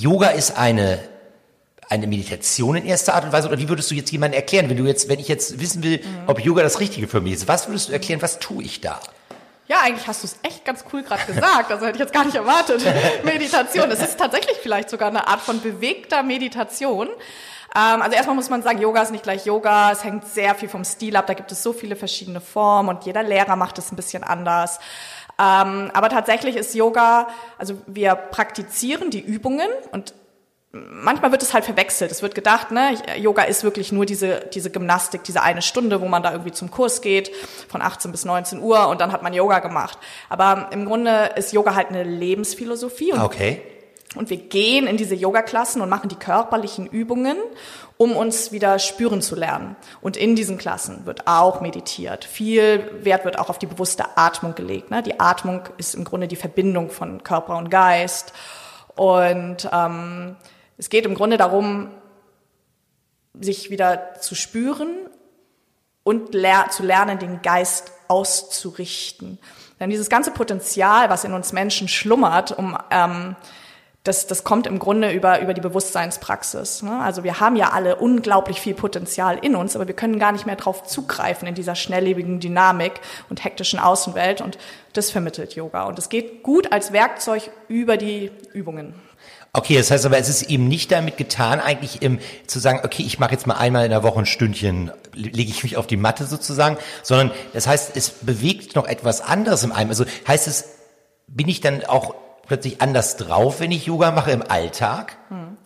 Yoga 0.00 0.28
ist 0.28 0.56
eine 0.56 0.98
eine 1.88 2.06
Meditation 2.08 2.74
in 2.76 2.84
erster 2.84 3.14
Art 3.14 3.24
und 3.24 3.32
Weise 3.32 3.48
oder 3.48 3.58
wie 3.58 3.68
würdest 3.68 3.90
du 3.90 3.94
jetzt 3.94 4.10
jemandem 4.10 4.40
erklären, 4.40 4.68
wenn 4.68 4.76
du 4.76 4.84
jetzt, 4.84 5.08
wenn 5.08 5.20
ich 5.20 5.28
jetzt 5.28 5.60
wissen 5.60 5.84
will, 5.84 5.98
mhm. 5.98 6.24
ob 6.26 6.40
Yoga 6.40 6.64
das 6.64 6.80
Richtige 6.80 7.06
für 7.06 7.20
mich 7.20 7.34
ist, 7.34 7.48
was 7.48 7.68
würdest 7.68 7.88
du 7.88 7.92
erklären, 7.92 8.20
was 8.22 8.40
tue 8.40 8.64
ich 8.64 8.80
da? 8.80 9.00
Ja, 9.68 9.76
eigentlich 9.82 10.06
hast 10.06 10.22
du 10.22 10.26
es 10.26 10.38
echt 10.42 10.64
ganz 10.64 10.84
cool 10.92 11.02
gerade 11.02 11.24
gesagt. 11.24 11.70
Also 11.70 11.86
hätte 11.86 11.96
ich 11.96 12.00
jetzt 12.00 12.12
gar 12.12 12.24
nicht 12.24 12.36
erwartet. 12.36 12.82
Meditation. 13.24 13.90
Es 13.90 14.00
ist 14.00 14.18
tatsächlich 14.18 14.56
vielleicht 14.62 14.90
sogar 14.90 15.08
eine 15.08 15.26
Art 15.26 15.40
von 15.40 15.60
bewegter 15.60 16.22
Meditation. 16.22 17.08
Ähm, 17.74 18.02
also 18.02 18.14
erstmal 18.16 18.36
muss 18.36 18.48
man 18.48 18.62
sagen, 18.62 18.80
Yoga 18.80 19.02
ist 19.02 19.10
nicht 19.10 19.24
gleich 19.24 19.44
Yoga. 19.44 19.90
Es 19.90 20.04
hängt 20.04 20.24
sehr 20.26 20.54
viel 20.54 20.68
vom 20.68 20.84
Stil 20.84 21.16
ab. 21.16 21.26
Da 21.26 21.34
gibt 21.34 21.50
es 21.50 21.64
so 21.64 21.72
viele 21.72 21.96
verschiedene 21.96 22.40
Formen 22.40 22.90
und 22.90 23.06
jeder 23.06 23.24
Lehrer 23.24 23.56
macht 23.56 23.78
es 23.78 23.90
ein 23.90 23.96
bisschen 23.96 24.22
anders. 24.22 24.78
Ähm, 25.38 25.90
aber 25.92 26.08
tatsächlich 26.08 26.56
ist 26.56 26.74
Yoga, 26.74 27.28
also 27.58 27.74
wir 27.86 28.14
praktizieren 28.14 29.10
die 29.10 29.20
Übungen 29.20 29.68
und 29.92 30.14
manchmal 30.72 31.32
wird 31.32 31.42
es 31.42 31.54
halt 31.54 31.64
verwechselt. 31.64 32.10
Es 32.10 32.22
wird 32.22 32.34
gedacht, 32.34 32.70
ne, 32.70 32.96
Yoga 33.18 33.42
ist 33.42 33.64
wirklich 33.64 33.92
nur 33.92 34.06
diese, 34.06 34.46
diese 34.52 34.70
Gymnastik, 34.70 35.24
diese 35.24 35.42
eine 35.42 35.62
Stunde, 35.62 36.00
wo 36.00 36.08
man 36.08 36.22
da 36.22 36.32
irgendwie 36.32 36.52
zum 36.52 36.70
Kurs 36.70 37.00
geht, 37.00 37.30
von 37.68 37.82
18 37.82 38.12
bis 38.12 38.24
19 38.24 38.60
Uhr 38.60 38.88
und 38.88 39.00
dann 39.00 39.12
hat 39.12 39.22
man 39.22 39.32
Yoga 39.32 39.60
gemacht. 39.60 39.98
Aber 40.28 40.68
im 40.72 40.86
Grunde 40.86 41.32
ist 41.36 41.52
Yoga 41.52 41.74
halt 41.74 41.88
eine 41.88 42.02
Lebensphilosophie. 42.02 43.12
Und 43.12 43.20
okay. 43.20 43.62
Und 44.14 44.30
wir 44.30 44.36
gehen 44.36 44.86
in 44.86 44.96
diese 44.96 45.14
Yoga-Klassen 45.14 45.82
und 45.82 45.88
machen 45.88 46.08
die 46.08 46.16
körperlichen 46.16 46.86
Übungen, 46.86 47.36
um 47.96 48.16
uns 48.16 48.52
wieder 48.52 48.78
spüren 48.78 49.20
zu 49.20 49.34
lernen. 49.34 49.76
Und 50.00 50.16
in 50.16 50.36
diesen 50.36 50.58
Klassen 50.58 51.04
wird 51.06 51.26
auch 51.26 51.60
meditiert. 51.60 52.24
Viel 52.24 52.88
Wert 53.04 53.24
wird 53.24 53.38
auch 53.38 53.50
auf 53.50 53.58
die 53.58 53.66
bewusste 53.66 54.16
Atmung 54.16 54.54
gelegt. 54.54 54.90
Ne? 54.90 55.02
Die 55.02 55.18
Atmung 55.18 55.62
ist 55.76 55.94
im 55.94 56.04
Grunde 56.04 56.28
die 56.28 56.36
Verbindung 56.36 56.90
von 56.90 57.24
Körper 57.24 57.56
und 57.56 57.70
Geist. 57.70 58.32
Und 58.94 59.68
ähm, 59.72 60.36
es 60.78 60.88
geht 60.88 61.04
im 61.04 61.14
Grunde 61.14 61.36
darum, 61.36 61.90
sich 63.38 63.70
wieder 63.70 64.14
zu 64.20 64.34
spüren 64.34 64.88
und 66.04 66.34
ler 66.34 66.68
zu 66.70 66.82
lernen, 66.82 67.18
den 67.18 67.42
Geist 67.42 67.92
auszurichten. 68.08 69.38
Denn 69.80 69.90
dieses 69.90 70.08
ganze 70.08 70.30
Potenzial, 70.30 71.10
was 71.10 71.24
in 71.24 71.34
uns 71.34 71.52
Menschen 71.52 71.88
schlummert, 71.88 72.52
um 72.52 72.78
ähm, 72.90 73.36
das, 74.06 74.26
das 74.26 74.44
kommt 74.44 74.66
im 74.66 74.78
Grunde 74.78 75.10
über, 75.10 75.40
über 75.40 75.54
die 75.54 75.60
Bewusstseinspraxis. 75.60 76.82
Ne? 76.82 77.00
Also 77.00 77.24
wir 77.24 77.40
haben 77.40 77.56
ja 77.56 77.70
alle 77.70 77.96
unglaublich 77.96 78.60
viel 78.60 78.74
Potenzial 78.74 79.38
in 79.38 79.56
uns, 79.56 79.74
aber 79.74 79.86
wir 79.86 79.94
können 79.94 80.18
gar 80.18 80.32
nicht 80.32 80.46
mehr 80.46 80.56
drauf 80.56 80.84
zugreifen 80.84 81.48
in 81.48 81.54
dieser 81.54 81.74
schnelllebigen 81.74 82.40
Dynamik 82.40 83.00
und 83.28 83.44
hektischen 83.44 83.78
Außenwelt. 83.78 84.40
Und 84.40 84.58
das 84.92 85.10
vermittelt 85.10 85.54
Yoga. 85.54 85.84
Und 85.84 85.98
es 85.98 86.08
geht 86.08 86.42
gut 86.42 86.72
als 86.72 86.92
Werkzeug 86.92 87.50
über 87.68 87.96
die 87.96 88.30
Übungen. 88.52 88.94
Okay, 89.52 89.76
das 89.76 89.90
heißt 89.90 90.04
aber, 90.04 90.18
es 90.18 90.28
ist 90.28 90.42
eben 90.50 90.68
nicht 90.68 90.92
damit 90.92 91.16
getan, 91.16 91.60
eigentlich 91.60 92.02
im, 92.02 92.18
zu 92.46 92.58
sagen, 92.58 92.80
okay, 92.84 93.02
ich 93.02 93.18
mache 93.18 93.32
jetzt 93.32 93.46
mal 93.46 93.54
einmal 93.54 93.84
in 93.86 93.90
der 93.90 94.02
Woche 94.02 94.18
ein 94.18 94.26
Stündchen, 94.26 94.92
lege 95.14 95.50
ich 95.50 95.62
mich 95.62 95.78
auf 95.78 95.86
die 95.86 95.96
Matte 95.96 96.26
sozusagen, 96.26 96.76
sondern 97.02 97.30
das 97.54 97.66
heißt, 97.66 97.96
es 97.96 98.10
bewegt 98.10 98.76
noch 98.76 98.86
etwas 98.86 99.22
anderes 99.22 99.64
in 99.64 99.72
einem. 99.72 99.88
Also 99.88 100.04
heißt 100.28 100.46
es, 100.46 100.68
bin 101.26 101.48
ich 101.48 101.62
dann 101.62 101.84
auch 101.86 102.14
plötzlich 102.46 102.80
anders 102.80 103.16
drauf, 103.16 103.60
wenn 103.60 103.70
ich 103.70 103.86
Yoga 103.86 104.10
mache 104.10 104.30
im 104.30 104.42
Alltag? 104.42 105.16
Hm. 105.28 105.56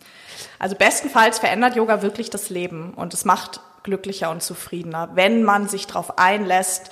Also 0.59 0.75
bestenfalls 0.75 1.39
verändert 1.39 1.75
Yoga 1.75 2.01
wirklich 2.01 2.29
das 2.29 2.49
Leben 2.49 2.93
und 2.93 3.13
es 3.13 3.25
macht 3.25 3.61
glücklicher 3.83 4.29
und 4.29 4.43
zufriedener, 4.43 5.09
wenn 5.15 5.43
man 5.43 5.67
sich 5.67 5.87
darauf 5.87 6.19
einlässt, 6.19 6.91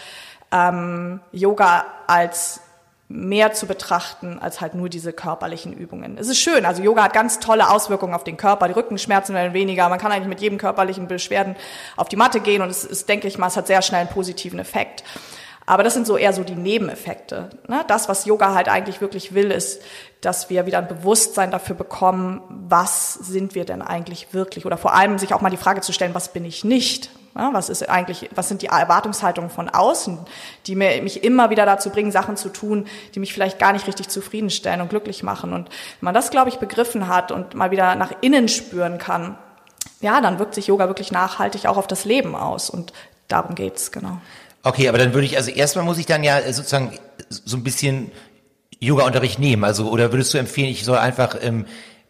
ähm, 0.52 1.20
Yoga 1.32 1.86
als 2.08 2.62
mehr 3.12 3.54
zu 3.54 3.66
betrachten 3.66 4.38
als 4.40 4.62
halt 4.62 4.76
nur 4.76 4.88
diese 4.88 5.14
körperlichen 5.14 5.74
Übungen. 5.74 6.20
Es 6.20 6.28
ist 6.28 6.40
schön, 6.40 6.64
also 6.64 6.84
Yoga 6.84 7.04
hat 7.04 7.14
ganz 7.14 7.40
tolle 7.40 7.70
Auswirkungen 7.70 8.14
auf 8.14 8.24
den 8.24 8.38
Körper, 8.38 8.68
die 8.68 8.74
Rückenschmerzen 8.74 9.34
werden 9.34 9.54
weniger, 9.54 9.90
man 9.90 9.98
kann 9.98 10.12
eigentlich 10.12 10.28
mit 10.28 10.42
jedem 10.42 10.60
körperlichen 10.60 11.08
Beschwerden 11.08 11.56
auf 11.96 12.08
die 12.08 12.16
Matte 12.16 12.40
gehen 12.40 12.62
und 12.62 12.70
es 12.70 12.84
ist, 12.84 13.10
denke 13.10 13.28
ich 13.28 13.40
mal, 13.40 13.48
es 13.48 13.58
hat 13.58 13.66
sehr 13.66 13.82
schnell 13.82 14.02
einen 14.02 14.10
positiven 14.10 14.60
Effekt. 14.60 15.04
Aber 15.70 15.84
das 15.84 15.94
sind 15.94 16.08
so 16.08 16.18
eher 16.18 16.34
so 16.34 16.44
die 16.44 16.56
Nebeneffekte. 16.56 17.52
Ne? 17.68 17.86
Das, 17.88 18.10
was 18.10 18.26
Yoga 18.26 18.56
halt 18.56 18.68
eigentlich 18.70 19.02
wirklich 19.02 19.36
will, 19.36 19.52
ist, 19.52 19.84
dass 20.20 20.50
wir 20.50 20.66
wieder 20.66 20.80
ein 20.80 20.88
Bewusstsein 20.88 21.52
dafür 21.52 21.76
bekommen, 21.76 22.42
was 22.50 23.14
sind 23.14 23.54
wir 23.54 23.66
denn 23.66 23.84
eigentlich 23.84 24.34
wirklich? 24.34 24.66
Oder 24.66 24.78
vor 24.78 24.96
allem 24.96 25.20
sich 25.20 25.32
auch 25.32 25.42
mal 25.42 25.52
die 25.52 25.58
Frage 25.58 25.82
zu 25.82 25.94
stellen, 25.94 26.16
was 26.16 26.34
bin 26.34 26.44
ich 26.44 26.64
nicht? 26.64 27.12
Ja, 27.36 27.54
was 27.54 27.70
ist 27.70 27.88
eigentlich, 27.88 28.32
was 28.34 28.50
sind 28.50 28.64
die 28.64 28.66
Erwartungshaltungen 28.66 29.52
von 29.52 29.70
außen, 29.70 30.18
die 30.66 30.74
mir, 30.74 31.04
mich 31.04 31.24
immer 31.24 31.52
wieder 31.52 31.68
dazu 31.68 31.92
bringen, 31.92 32.12
Sachen 32.12 32.36
zu 32.36 32.50
tun, 32.50 32.88
die 33.14 33.20
mich 33.20 33.32
vielleicht 33.32 33.60
gar 33.60 33.72
nicht 33.72 33.86
richtig 33.86 34.10
zufriedenstellen 34.10 34.82
und 34.82 34.90
glücklich 34.90 35.22
machen. 35.22 35.54
Und 35.54 35.70
wenn 35.70 36.06
man 36.06 36.16
das, 36.16 36.32
glaube 36.32 36.50
ich, 36.50 36.58
begriffen 36.58 37.08
hat 37.08 37.32
und 37.32 37.54
mal 37.54 37.70
wieder 37.70 37.94
nach 37.94 38.14
innen 38.22 38.48
spüren 38.48 38.98
kann, 38.98 39.38
ja, 40.02 40.20
dann 40.20 40.40
wirkt 40.40 40.56
sich 40.56 40.66
Yoga 40.66 40.88
wirklich 40.88 41.12
nachhaltig 41.12 41.68
auch 41.68 41.78
auf 41.78 41.86
das 41.86 42.06
Leben 42.06 42.36
aus. 42.36 42.72
Und 42.72 42.92
darum 43.28 43.54
geht's, 43.54 43.92
genau. 43.92 44.18
Okay, 44.64 44.90
aber 44.90 44.98
dann 44.98 45.14
würde 45.14 45.26
ich, 45.26 45.38
also 45.38 45.52
erstmal 45.52 45.86
muss 45.86 45.98
ich 45.98 46.06
dann 46.06 46.24
ja 46.24 46.42
sozusagen 46.52 46.98
so 47.30 47.58
ein 47.58 47.64
bisschen 47.64 48.12
Yoga-Unterricht 48.80 49.40
nehmen. 49.40 49.64
Also, 49.64 49.90
oder 49.90 50.12
würdest 50.12 50.34
du 50.34 50.38
empfehlen, 50.38 50.70
ich 50.70 50.84
soll 50.84 50.98
einfach 50.98 51.36
ähm, 51.42 51.66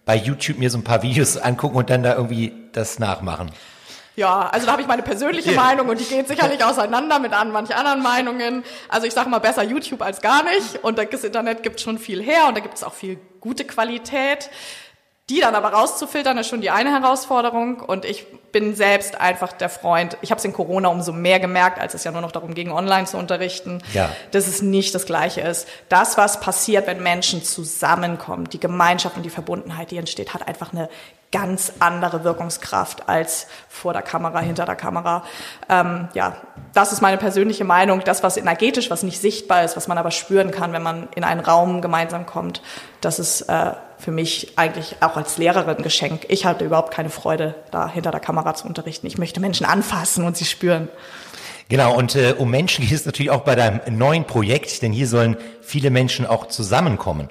bei 0.05 0.15
YouTube 0.15 0.57
mir 0.57 0.69
so 0.69 0.77
ein 0.77 0.83
paar 0.83 1.03
Videos 1.03 1.37
angucken 1.37 1.77
und 1.77 1.89
dann 1.89 2.03
da 2.03 2.15
irgendwie 2.15 2.53
das 2.71 2.99
nachmachen? 2.99 3.51
Ja, 4.15 4.49
also 4.49 4.65
da 4.65 4.73
habe 4.73 4.81
ich 4.81 4.87
meine 4.87 5.01
persönliche 5.01 5.51
yeah. 5.51 5.63
Meinung 5.63 5.87
und 5.87 5.97
die 5.97 6.03
geht 6.03 6.27
sicherlich 6.27 6.61
auseinander 6.61 7.19
mit 7.19 7.31
an 7.31 7.51
manch 7.51 7.73
anderen 7.73 8.03
Meinungen. 8.03 8.65
Also 8.89 9.07
ich 9.07 9.13
sage 9.13 9.29
mal 9.29 9.39
besser 9.39 9.63
YouTube 9.63 10.01
als 10.01 10.19
gar 10.19 10.43
nicht 10.43 10.83
und 10.83 10.97
das 10.97 11.23
Internet 11.23 11.63
gibt 11.63 11.79
schon 11.79 11.97
viel 11.97 12.21
her 12.21 12.47
und 12.49 12.57
da 12.57 12.59
gibt 12.59 12.75
es 12.75 12.83
auch 12.83 12.93
viel 12.93 13.17
gute 13.39 13.63
Qualität. 13.63 14.49
Die 15.29 15.41
dann 15.41 15.53
aber 15.53 15.69
rauszufiltern, 15.69 16.37
ist 16.39 16.47
schon 16.47 16.61
die 16.61 16.71
eine 16.71 16.91
Herausforderung. 16.91 17.81
Und 17.81 18.03
ich 18.03 18.25
bin 18.51 18.75
selbst 18.75 19.19
einfach 19.21 19.53
der 19.53 19.69
Freund. 19.69 20.17
Ich 20.21 20.31
habe 20.31 20.39
es 20.39 20.45
in 20.45 20.53
Corona 20.53 20.89
umso 20.89 21.13
mehr 21.13 21.39
gemerkt, 21.39 21.79
als 21.79 21.93
es 21.93 22.03
ja 22.03 22.11
nur 22.11 22.21
noch 22.21 22.31
darum 22.31 22.55
ging, 22.55 22.71
online 22.71 23.05
zu 23.05 23.17
unterrichten, 23.17 23.83
ja. 23.93 24.09
dass 24.31 24.47
es 24.47 24.63
nicht 24.63 24.95
das 24.95 25.05
Gleiche 25.05 25.41
ist. 25.41 25.67
Das, 25.87 26.17
was 26.17 26.39
passiert, 26.39 26.87
wenn 26.87 27.03
Menschen 27.03 27.43
zusammenkommen, 27.43 28.49
die 28.49 28.59
Gemeinschaft 28.59 29.17
und 29.17 29.23
die 29.23 29.29
Verbundenheit, 29.29 29.91
die 29.91 29.97
entsteht, 29.97 30.33
hat 30.33 30.47
einfach 30.47 30.73
eine 30.73 30.89
ganz 31.31 31.73
andere 31.79 32.23
Wirkungskraft 32.23 33.07
als 33.07 33.47
vor 33.67 33.93
der 33.93 34.01
Kamera, 34.01 34.39
hinter 34.39 34.65
der 34.65 34.75
Kamera. 34.75 35.23
Ähm, 35.69 36.07
ja, 36.13 36.37
das 36.73 36.91
ist 36.91 37.01
meine 37.01 37.17
persönliche 37.17 37.63
Meinung. 37.63 38.01
Das, 38.03 38.23
was 38.23 38.37
energetisch, 38.37 38.89
was 38.89 39.03
nicht 39.03 39.21
sichtbar 39.21 39.63
ist, 39.63 39.77
was 39.77 39.87
man 39.87 39.97
aber 39.97 40.11
spüren 40.11 40.51
kann, 40.51 40.73
wenn 40.73 40.81
man 40.81 41.07
in 41.15 41.23
einen 41.23 41.41
Raum 41.41 41.81
gemeinsam 41.81 42.25
kommt, 42.25 42.61
das 43.01 43.19
ist 43.19 43.41
äh, 43.41 43.73
für 43.99 44.11
mich 44.11 44.53
eigentlich 44.57 44.97
auch 45.01 45.17
als 45.17 45.37
Lehrerin 45.37 45.83
Geschenk. 45.83 46.25
Ich 46.29 46.45
hatte 46.45 46.65
überhaupt 46.65 46.93
keine 46.93 47.09
Freude, 47.09 47.55
da 47.69 47.87
hinter 47.87 48.11
der 48.11 48.21
Kamera 48.21 48.55
zu 48.55 48.65
unterrichten. 48.65 49.05
Ich 49.05 49.17
möchte 49.17 49.39
Menschen 49.39 49.65
anfassen 49.65 50.25
und 50.25 50.35
sie 50.35 50.45
spüren. 50.45 50.87
Genau, 51.67 51.95
und 51.95 52.15
äh, 52.15 52.33
um 52.35 52.49
Menschen 52.49 52.83
geht 52.87 52.95
es 52.97 53.05
natürlich 53.05 53.29
auch 53.29 53.41
bei 53.41 53.53
deinem 53.55 53.81
neuen 53.95 54.25
Projekt, 54.25 54.81
denn 54.81 54.91
hier 54.91 55.07
sollen 55.07 55.37
viele 55.61 55.91
Menschen 55.91 56.25
auch 56.25 56.47
zusammenkommen. 56.47 57.29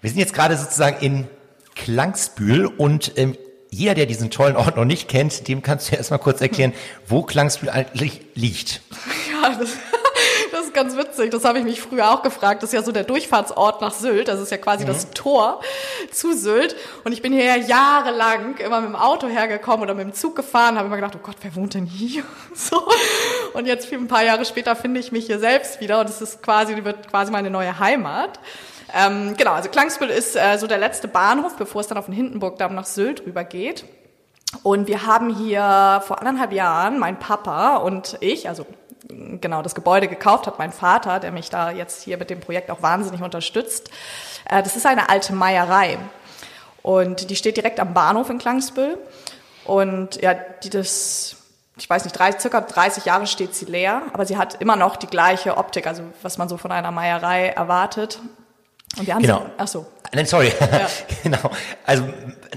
Wir 0.00 0.10
sind 0.10 0.20
jetzt 0.20 0.34
gerade 0.34 0.56
sozusagen 0.56 1.04
in 1.04 1.28
Klangsbühl 1.74 2.66
und 2.66 3.12
ähm, 3.16 3.36
jeder, 3.70 3.94
der 3.94 4.06
diesen 4.06 4.30
tollen 4.30 4.56
Ort 4.56 4.76
noch 4.76 4.84
nicht 4.84 5.08
kennt, 5.08 5.46
dem 5.48 5.62
kannst 5.62 5.90
du 5.90 5.96
erstmal 5.96 6.18
kurz 6.18 6.40
erklären, 6.40 6.72
wo 7.06 7.22
Klangsbühl 7.22 7.70
eigentlich 7.70 8.22
liegt. 8.34 8.80
Ja, 9.32 9.56
das 9.58 9.70
das 10.52 10.66
ist 10.66 10.74
ganz 10.74 10.96
witzig. 10.96 11.30
Das 11.30 11.44
habe 11.44 11.58
ich 11.58 11.64
mich 11.64 11.80
früher 11.80 12.10
auch 12.10 12.22
gefragt. 12.22 12.62
Das 12.62 12.70
ist 12.70 12.74
ja 12.74 12.82
so 12.82 12.92
der 12.92 13.04
Durchfahrtsort 13.04 13.80
nach 13.80 13.92
Sylt. 13.92 14.28
Das 14.28 14.40
ist 14.40 14.50
ja 14.50 14.56
quasi 14.56 14.84
mhm. 14.84 14.88
das 14.88 15.10
Tor 15.10 15.60
zu 16.10 16.34
Sylt. 16.36 16.76
Und 17.04 17.12
ich 17.12 17.22
bin 17.22 17.32
hier 17.32 17.44
ja 17.44 17.56
jahrelang 17.56 18.56
immer 18.58 18.80
mit 18.80 18.90
dem 18.90 18.96
Auto 18.96 19.28
hergekommen 19.28 19.82
oder 19.82 19.94
mit 19.94 20.04
dem 20.04 20.14
Zug 20.14 20.36
gefahren. 20.36 20.76
Habe 20.76 20.86
immer 20.86 20.96
gedacht, 20.96 21.14
oh 21.16 21.20
Gott, 21.22 21.36
wer 21.42 21.54
wohnt 21.56 21.74
denn 21.74 21.86
hier? 21.86 22.24
So. 22.52 22.82
Und 23.54 23.66
jetzt 23.66 23.92
ein 23.92 24.08
paar 24.08 24.24
Jahre 24.24 24.44
später 24.44 24.76
finde 24.76 25.00
ich 25.00 25.12
mich 25.12 25.26
hier 25.26 25.38
selbst 25.38 25.80
wieder. 25.80 26.00
Und 26.00 26.10
es 26.10 26.20
ist 26.20 26.42
quasi, 26.42 26.84
wird 26.84 27.08
quasi 27.08 27.32
meine 27.32 27.48
neue 27.48 27.78
Heimat. 27.78 28.38
Ähm, 28.94 29.36
genau, 29.36 29.52
also 29.52 29.68
Klangsbüll 29.68 30.10
ist 30.10 30.36
äh, 30.36 30.58
so 30.58 30.66
der 30.66 30.78
letzte 30.78 31.08
Bahnhof, 31.08 31.56
bevor 31.56 31.80
es 31.80 31.86
dann 31.86 31.98
auf 31.98 32.06
den 32.06 32.14
Hindenburgdamm 32.14 32.74
nach 32.74 32.86
Sylt 32.86 33.24
rüber 33.26 33.44
geht. 33.44 33.84
Und 34.62 34.88
wir 34.88 35.06
haben 35.06 35.34
hier 35.34 36.02
vor 36.06 36.18
anderthalb 36.18 36.52
Jahren, 36.52 36.98
mein 36.98 37.18
Papa 37.18 37.76
und 37.76 38.18
ich, 38.20 38.48
also 38.48 38.66
genau 39.40 39.62
das 39.62 39.74
Gebäude 39.74 40.08
gekauft 40.08 40.46
hat, 40.46 40.58
mein 40.58 40.72
Vater, 40.72 41.20
der 41.20 41.32
mich 41.32 41.50
da 41.50 41.70
jetzt 41.70 42.02
hier 42.02 42.16
mit 42.16 42.30
dem 42.30 42.40
Projekt 42.40 42.70
auch 42.70 42.82
wahnsinnig 42.82 43.22
unterstützt. 43.22 43.90
Äh, 44.48 44.62
das 44.62 44.76
ist 44.76 44.86
eine 44.86 45.08
alte 45.08 45.32
Meierei. 45.32 45.98
Und 46.82 47.30
die 47.30 47.36
steht 47.36 47.56
direkt 47.56 47.78
am 47.78 47.94
Bahnhof 47.94 48.30
in 48.30 48.38
Klangsbüll. 48.38 48.98
Und 49.64 50.20
ja, 50.20 50.34
die 50.34 50.70
das, 50.70 51.36
ich 51.76 51.88
weiß 51.88 52.04
nicht, 52.04 52.18
drei, 52.18 52.32
circa 52.38 52.60
30 52.60 53.04
Jahre 53.04 53.26
steht 53.26 53.54
sie 53.54 53.66
leer, 53.66 54.02
aber 54.12 54.26
sie 54.26 54.36
hat 54.36 54.60
immer 54.60 54.76
noch 54.76 54.96
die 54.96 55.06
gleiche 55.06 55.56
Optik, 55.56 55.86
also 55.86 56.02
was 56.22 56.38
man 56.38 56.48
so 56.48 56.56
von 56.56 56.72
einer 56.72 56.90
Meierei 56.90 57.48
erwartet. 57.48 58.18
Und 58.98 59.06
wir 59.06 59.14
haben 59.14 59.22
genau. 59.22 59.46
ach 59.56 59.68
so. 59.68 59.86
Nein, 60.12 60.26
sorry. 60.26 60.52
Ja. 60.60 60.88
genau. 61.22 61.50
Also 61.86 62.04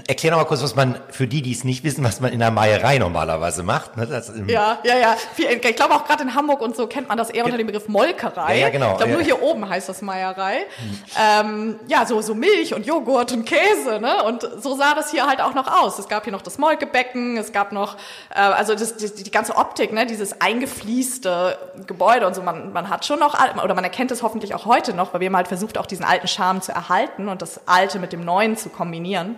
erklär 0.08 0.32
noch 0.32 0.38
mal 0.38 0.44
kurz, 0.44 0.62
was 0.62 0.74
man 0.74 0.98
für 1.10 1.26
die, 1.26 1.40
die 1.40 1.52
es 1.52 1.62
nicht 1.62 1.84
wissen, 1.84 2.02
was 2.04 2.20
man 2.20 2.32
in 2.32 2.40
der 2.40 2.50
Meierei 2.50 2.98
normalerweise 2.98 3.62
macht. 3.62 3.96
Ne? 3.96 4.06
Das, 4.06 4.32
ja, 4.46 4.78
ja, 4.82 4.96
ja. 4.96 5.16
Ich 5.36 5.76
glaube 5.76 5.94
auch 5.94 6.04
gerade 6.04 6.24
in 6.24 6.34
Hamburg 6.34 6.60
und 6.60 6.76
so 6.76 6.86
kennt 6.86 7.08
man 7.08 7.16
das 7.16 7.30
eher 7.30 7.44
unter 7.44 7.56
dem 7.56 7.66
Begriff 7.66 7.88
Molkerei. 7.88 8.58
Ja, 8.58 8.66
ja 8.66 8.70
genau. 8.70 8.92
Ich 8.92 8.96
glaube, 8.96 9.10
ja. 9.10 9.16
nur 9.16 9.24
hier 9.24 9.42
oben 9.42 9.68
heißt 9.68 9.88
das 9.88 10.02
Meierei. 10.02 10.64
Hm. 10.76 11.00
Ähm, 11.20 11.80
ja, 11.86 12.06
so, 12.06 12.20
so 12.22 12.34
Milch 12.34 12.74
und 12.74 12.86
Joghurt 12.86 13.32
und 13.32 13.44
Käse. 13.44 14.00
Ne? 14.00 14.24
Und 14.24 14.42
so 14.60 14.76
sah 14.76 14.94
das 14.94 15.10
hier 15.10 15.26
halt 15.26 15.40
auch 15.40 15.54
noch 15.54 15.68
aus. 15.82 15.98
Es 15.98 16.08
gab 16.08 16.24
hier 16.24 16.32
noch 16.32 16.42
das 16.42 16.58
Molkebecken, 16.58 17.36
es 17.36 17.52
gab 17.52 17.70
noch, 17.72 17.96
äh, 18.34 18.40
also 18.40 18.74
das, 18.74 18.96
die, 18.96 19.24
die 19.24 19.30
ganze 19.30 19.56
Optik, 19.56 19.92
ne? 19.92 20.06
dieses 20.06 20.40
eingefließte 20.40 21.56
Gebäude 21.86 22.26
und 22.26 22.34
so. 22.34 22.42
Man, 22.42 22.72
man 22.72 22.90
hat 22.90 23.04
schon 23.04 23.20
noch, 23.20 23.36
oder 23.62 23.74
man 23.74 23.84
erkennt 23.84 24.10
es 24.10 24.22
hoffentlich 24.22 24.54
auch 24.54 24.66
heute 24.66 24.92
noch, 24.92 25.14
weil 25.14 25.20
wir 25.20 25.28
haben 25.28 25.36
halt 25.36 25.48
versucht, 25.48 25.78
auch 25.78 25.86
diesen 25.86 26.04
alten 26.04 26.26
Charme 26.26 26.60
zu 26.60 26.72
erhalten 26.72 27.28
und 27.28 27.42
das 27.42 27.60
Alte 27.66 28.00
mit 28.00 28.12
dem 28.12 28.24
Neuen 28.24 28.56
zu 28.56 28.70
kombinieren. 28.70 29.36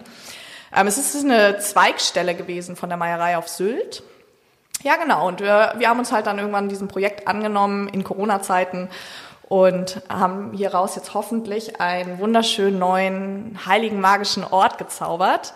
Ähm, 0.76 0.86
es 0.86 0.98
ist 0.98 1.24
eine 1.24 1.58
Zweigstelle 1.58 2.34
gewesen 2.34 2.76
von 2.76 2.90
der 2.90 2.98
Meierei 2.98 3.38
auf 3.38 3.48
Sylt. 3.48 4.02
Ja, 4.82 4.96
genau. 4.96 5.26
Und 5.26 5.40
wir, 5.40 5.74
wir 5.78 5.88
haben 5.88 5.98
uns 5.98 6.12
halt 6.12 6.26
dann 6.26 6.38
irgendwann 6.38 6.68
diesem 6.68 6.86
Projekt 6.86 7.26
angenommen 7.26 7.88
in 7.88 8.04
Corona-Zeiten 8.04 8.88
und 9.48 10.02
haben 10.08 10.52
hieraus 10.52 10.96
jetzt 10.96 11.14
hoffentlich 11.14 11.80
einen 11.80 12.18
wunderschönen 12.18 12.78
neuen 12.78 13.58
heiligen 13.64 14.00
magischen 14.00 14.44
Ort 14.44 14.76
gezaubert, 14.76 15.54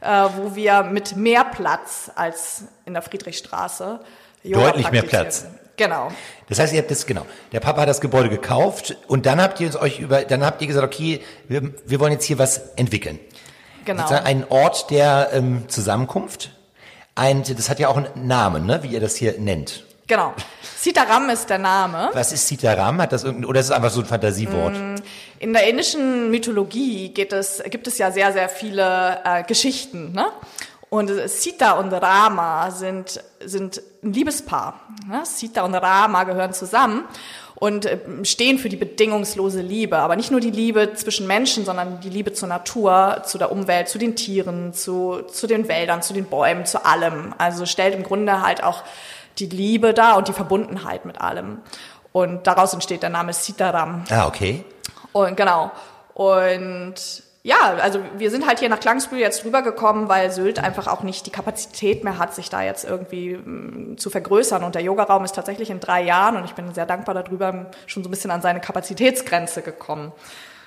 äh, 0.00 0.28
wo 0.36 0.54
wir 0.54 0.84
mit 0.84 1.16
mehr 1.16 1.44
Platz 1.44 2.10
als 2.14 2.64
in 2.86 2.94
der 2.94 3.02
Friedrichstraße 3.02 4.00
Yoga 4.42 4.66
deutlich 4.66 4.90
mehr 4.90 5.02
Platz. 5.02 5.46
Genau. 5.76 6.10
Das 6.48 6.58
heißt, 6.58 6.72
ihr 6.72 6.80
habt 6.80 6.90
das 6.90 7.06
genau. 7.06 7.26
Der 7.50 7.60
Papa 7.60 7.82
hat 7.82 7.88
das 7.88 8.00
Gebäude 8.00 8.28
gekauft 8.28 8.96
und 9.06 9.26
dann 9.26 9.40
habt 9.40 9.60
ihr 9.60 9.80
euch 9.80 10.00
über, 10.00 10.22
dann 10.22 10.44
habt 10.44 10.60
ihr 10.62 10.68
gesagt, 10.68 10.86
okay, 10.86 11.20
wir, 11.48 11.72
wir 11.84 12.00
wollen 12.00 12.12
jetzt 12.12 12.24
hier 12.24 12.38
was 12.38 12.58
entwickeln. 12.76 13.18
Genau. 13.84 14.06
Ein 14.08 14.44
Ort 14.48 14.90
der 14.90 15.30
ähm, 15.32 15.68
Zusammenkunft. 15.68 16.50
Ein, 17.14 17.42
das 17.42 17.68
hat 17.68 17.78
ja 17.78 17.88
auch 17.88 17.96
einen 17.96 18.26
Namen, 18.26 18.66
ne, 18.66 18.82
wie 18.82 18.88
ihr 18.88 19.00
das 19.00 19.16
hier 19.16 19.38
nennt. 19.38 19.84
Genau. 20.06 20.34
Sitaram 20.76 21.30
ist 21.30 21.48
der 21.48 21.58
Name. 21.58 22.10
Was 22.12 22.32
ist 22.32 22.46
Sitaram? 22.46 23.00
Hat 23.00 23.12
das 23.12 23.24
irgendein, 23.24 23.48
oder 23.48 23.60
ist 23.60 23.66
es 23.66 23.72
einfach 23.72 23.90
so 23.90 24.00
ein 24.00 24.06
Fantasiewort? 24.06 24.74
Mm, 24.74 24.94
in 25.38 25.52
der 25.52 25.68
indischen 25.68 26.30
Mythologie 26.30 27.10
geht 27.10 27.32
es, 27.32 27.62
gibt 27.70 27.86
es 27.86 27.98
ja 27.98 28.10
sehr, 28.10 28.32
sehr 28.32 28.48
viele 28.48 29.20
äh, 29.24 29.42
Geschichten. 29.44 30.12
Ne? 30.12 30.26
Und 30.90 31.10
Sita 31.30 31.72
und 31.72 31.92
Rama 31.92 32.70
sind, 32.70 33.22
sind 33.42 33.80
ein 34.02 34.12
Liebespaar. 34.12 34.80
Ja, 35.10 35.24
Sita 35.24 35.62
und 35.62 35.74
Rama 35.74 36.24
gehören 36.24 36.52
zusammen 36.52 37.04
und 37.62 37.86
äh, 37.86 37.96
stehen 38.24 38.58
für 38.58 38.68
die 38.68 38.76
bedingungslose 38.76 39.60
Liebe. 39.60 39.98
Aber 39.98 40.16
nicht 40.16 40.32
nur 40.32 40.40
die 40.40 40.50
Liebe 40.50 40.94
zwischen 40.94 41.28
Menschen, 41.28 41.64
sondern 41.64 42.00
die 42.00 42.08
Liebe 42.08 42.32
zur 42.32 42.48
Natur, 42.48 43.22
zu 43.24 43.38
der 43.38 43.52
Umwelt, 43.52 43.88
zu 43.88 43.98
den 43.98 44.16
Tieren, 44.16 44.74
zu, 44.74 45.22
zu 45.30 45.46
den 45.46 45.68
Wäldern, 45.68 46.02
zu 46.02 46.12
den 46.12 46.24
Bäumen, 46.24 46.66
zu 46.66 46.84
allem. 46.84 47.32
Also 47.38 47.64
stellt 47.64 47.94
im 47.94 48.02
Grunde 48.02 48.42
halt 48.42 48.64
auch 48.64 48.82
die 49.38 49.46
Liebe 49.46 49.94
da 49.94 50.14
und 50.14 50.26
die 50.26 50.32
Verbundenheit 50.32 51.04
mit 51.04 51.20
allem. 51.20 51.58
Und 52.10 52.48
daraus 52.48 52.74
entsteht 52.74 53.04
der 53.04 53.10
Name 53.10 53.32
Sitaram. 53.32 54.02
Ah, 54.10 54.26
okay. 54.26 54.64
Und 55.12 55.36
genau. 55.36 55.70
Und 56.14 56.94
ja, 57.44 57.74
also 57.80 58.00
wir 58.16 58.30
sind 58.30 58.46
halt 58.46 58.60
hier 58.60 58.68
nach 58.68 58.78
Klangsbühl 58.78 59.18
jetzt 59.18 59.44
rübergekommen, 59.44 60.08
weil 60.08 60.30
Sylt 60.30 60.60
einfach 60.60 60.86
auch 60.86 61.02
nicht 61.02 61.26
die 61.26 61.30
Kapazität 61.30 62.04
mehr 62.04 62.18
hat, 62.18 62.34
sich 62.34 62.50
da 62.50 62.62
jetzt 62.62 62.84
irgendwie 62.84 63.34
mm, 63.34 63.98
zu 63.98 64.10
vergrößern. 64.10 64.62
Und 64.62 64.76
der 64.76 64.82
Yogaraum 64.82 65.24
ist 65.24 65.34
tatsächlich 65.34 65.68
in 65.70 65.80
drei 65.80 66.02
Jahren, 66.04 66.36
und 66.36 66.44
ich 66.44 66.52
bin 66.52 66.72
sehr 66.72 66.86
dankbar 66.86 67.16
darüber, 67.16 67.66
schon 67.86 68.04
so 68.04 68.08
ein 68.08 68.12
bisschen 68.12 68.30
an 68.30 68.42
seine 68.42 68.60
Kapazitätsgrenze 68.60 69.62
gekommen. 69.62 70.12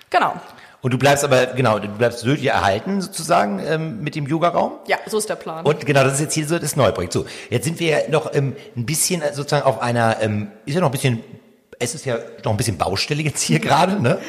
Genau. 0.10 0.34
Und 0.82 0.94
du 0.94 0.98
bleibst 0.98 1.24
aber, 1.24 1.46
genau, 1.48 1.79
du 1.79 1.88
bleibst 1.88 2.20
Sylt 2.20 2.41
hier 2.41 2.51
erhalten 2.51 3.00
sozusagen 3.00 3.60
ähm, 3.65 4.03
mit 4.03 4.15
dem 4.15 4.27
Yogaraum? 4.27 4.74
Ja, 4.86 4.98
so 5.08 5.17
ist 5.17 5.29
der 5.29 5.36
Plan. 5.36 5.65
Und 5.65 5.86
genau, 5.86 6.03
das 6.03 6.15
ist 6.15 6.20
jetzt 6.20 6.34
hier 6.34 6.46
so 6.46 6.60
das 6.60 6.75
Neuprojekt. 6.75 7.13
So, 7.13 7.25
jetzt 7.50 7.63
sind 7.63 7.79
wir 7.79 7.88
ja 7.88 8.10
noch 8.10 8.36
ähm, 8.36 8.53
ein 8.75 8.86
bisschen 8.86 9.24
sozusagen 9.32 9.65
auf 9.65 9.82
einer, 9.82 10.17
ähm, 10.22 10.51
ist 10.65 10.75
ja 10.75 10.82
noch 10.82 10.89
ein 10.89 10.91
bisschen 10.91 11.24
es 11.79 11.96
ist 11.96 12.05
ja 12.05 12.17
noch 12.44 12.51
ein 12.51 12.58
bisschen 12.58 12.77
Baustelle 12.77 13.22
jetzt 13.22 13.41
hier 13.41 13.60
gerade, 13.60 14.01
ne? 14.01 14.20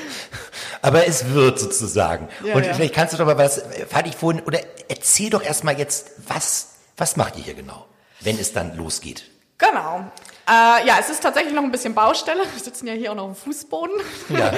Aber 0.82 1.06
es 1.06 1.32
wird 1.32 1.58
sozusagen. 1.58 2.28
Ja, 2.44 2.54
und 2.54 2.64
ja. 2.64 2.74
vielleicht 2.74 2.94
kannst 2.94 3.14
du 3.14 3.18
doch 3.18 3.26
mal 3.26 3.38
was, 3.38 3.62
fand 3.88 4.06
ich 4.06 4.16
vorhin, 4.16 4.42
oder 4.42 4.60
erzähl 4.88 5.30
doch 5.30 5.42
erstmal 5.42 5.78
jetzt, 5.78 6.12
was, 6.28 6.74
was 6.96 7.16
macht 7.16 7.36
ihr 7.36 7.44
hier 7.44 7.54
genau, 7.54 7.86
wenn 8.20 8.38
es 8.38 8.52
dann 8.52 8.76
losgeht? 8.76 9.24
Genau. 9.58 10.10
Äh, 10.48 10.86
ja, 10.86 10.96
es 11.00 11.08
ist 11.08 11.22
tatsächlich 11.22 11.54
noch 11.54 11.62
ein 11.62 11.72
bisschen 11.72 11.94
Baustelle. 11.94 12.40
Wir 12.40 12.62
sitzen 12.62 12.86
ja 12.86 12.92
hier 12.92 13.10
auch 13.10 13.16
noch 13.16 13.28
im 13.28 13.34
Fußboden. 13.34 13.96
Ja. 14.28 14.52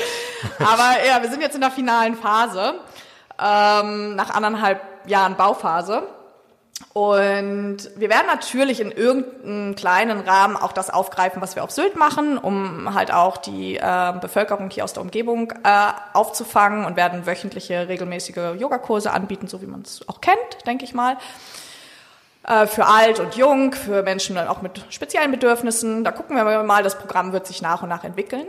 Aber 0.59 1.05
ja, 1.07 1.23
wir 1.23 1.31
sind 1.31 1.41
jetzt 1.41 1.55
in 1.55 1.61
der 1.61 1.71
finalen 1.71 2.17
Phase, 2.17 2.81
ähm, 3.39 4.17
nach 4.17 4.31
anderthalb 4.31 4.83
Jahren 5.07 5.37
Bauphase. 5.37 6.03
Und 6.93 7.91
wir 7.97 8.09
werden 8.09 8.27
natürlich 8.27 8.81
in 8.81 8.91
irgendeinem 8.91 9.75
kleinen 9.75 10.21
Rahmen 10.21 10.57
auch 10.57 10.73
das 10.73 10.91
aufgreifen, 10.91 11.43
was 11.43 11.55
wir 11.57 11.65
auf 11.65 11.71
Sylt 11.71 11.97
machen, 11.97 12.39
um 12.39 12.95
halt 12.95 13.13
auch 13.13 13.37
die 13.37 13.77
äh, 13.77 14.13
Bevölkerung 14.21 14.71
hier 14.71 14.85
aus 14.85 14.93
der 14.93 15.03
Umgebung 15.03 15.53
äh, 15.65 15.93
aufzufangen 16.13 16.85
und 16.85 16.97
werden 16.97 17.27
wöchentliche 17.27 17.89
regelmäßige 17.89 18.59
Yogakurse 18.59 19.11
anbieten, 19.11 19.49
so 19.49 19.61
wie 19.61 19.67
man 19.67 19.83
es 19.83 20.09
auch 20.09 20.21
kennt, 20.21 20.67
denke 20.67 20.85
ich 20.85 20.95
mal. 20.95 21.17
Äh, 22.45 22.67
für 22.67 22.87
alt 22.87 23.21
und 23.21 23.35
jung, 23.35 23.75
für 23.75 24.03
Menschen 24.03 24.39
auch 24.39 24.63
mit 24.63 24.85
speziellen 24.89 25.31
Bedürfnissen. 25.31 26.05
Da 26.05 26.13
gucken 26.13 26.37
wir 26.37 26.63
mal, 26.63 26.83
das 26.83 26.99
Programm 26.99 27.33
wird 27.33 27.47
sich 27.47 27.61
nach 27.61 27.83
und 27.83 27.89
nach 27.89 28.05
entwickeln. 28.05 28.47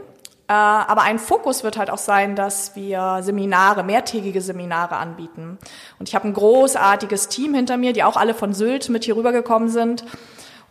Äh, 0.49 0.53
aber 0.53 1.03
ein 1.03 1.19
Fokus 1.19 1.63
wird 1.63 1.77
halt 1.77 1.91
auch 1.91 1.99
sein, 1.99 2.35
dass 2.35 2.75
wir 2.75 3.19
Seminare, 3.21 3.83
mehrtägige 3.83 4.41
Seminare 4.41 4.95
anbieten. 4.97 5.59
Und 5.99 6.09
ich 6.09 6.15
habe 6.15 6.27
ein 6.27 6.33
großartiges 6.33 7.27
Team 7.27 7.53
hinter 7.53 7.77
mir, 7.77 7.93
die 7.93 8.03
auch 8.03 8.17
alle 8.17 8.33
von 8.33 8.53
Sylt 8.55 8.89
mit 8.89 9.03
hier 9.03 9.15
rübergekommen 9.15 9.69
sind. 9.69 10.03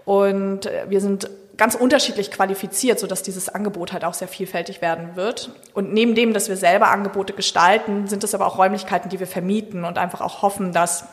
Und 0.04 0.66
äh, 0.66 0.86
wir 0.88 1.00
sind 1.00 1.30
ganz 1.56 1.76
unterschiedlich 1.76 2.32
qualifiziert, 2.32 2.98
sodass 2.98 3.22
dieses 3.22 3.48
Angebot 3.48 3.92
halt 3.92 4.04
auch 4.04 4.14
sehr 4.14 4.26
vielfältig 4.26 4.82
werden 4.82 5.14
wird. 5.14 5.50
Und 5.74 5.92
neben 5.92 6.16
dem, 6.16 6.32
dass 6.32 6.48
wir 6.48 6.56
selber 6.56 6.88
Angebote 6.88 7.32
gestalten, 7.32 8.08
sind 8.08 8.24
es 8.24 8.34
aber 8.34 8.46
auch 8.46 8.58
Räumlichkeiten, 8.58 9.10
die 9.10 9.20
wir 9.20 9.26
vermieten 9.28 9.84
und 9.84 9.96
einfach 9.96 10.20
auch 10.20 10.42
hoffen, 10.42 10.72
dass 10.72 11.04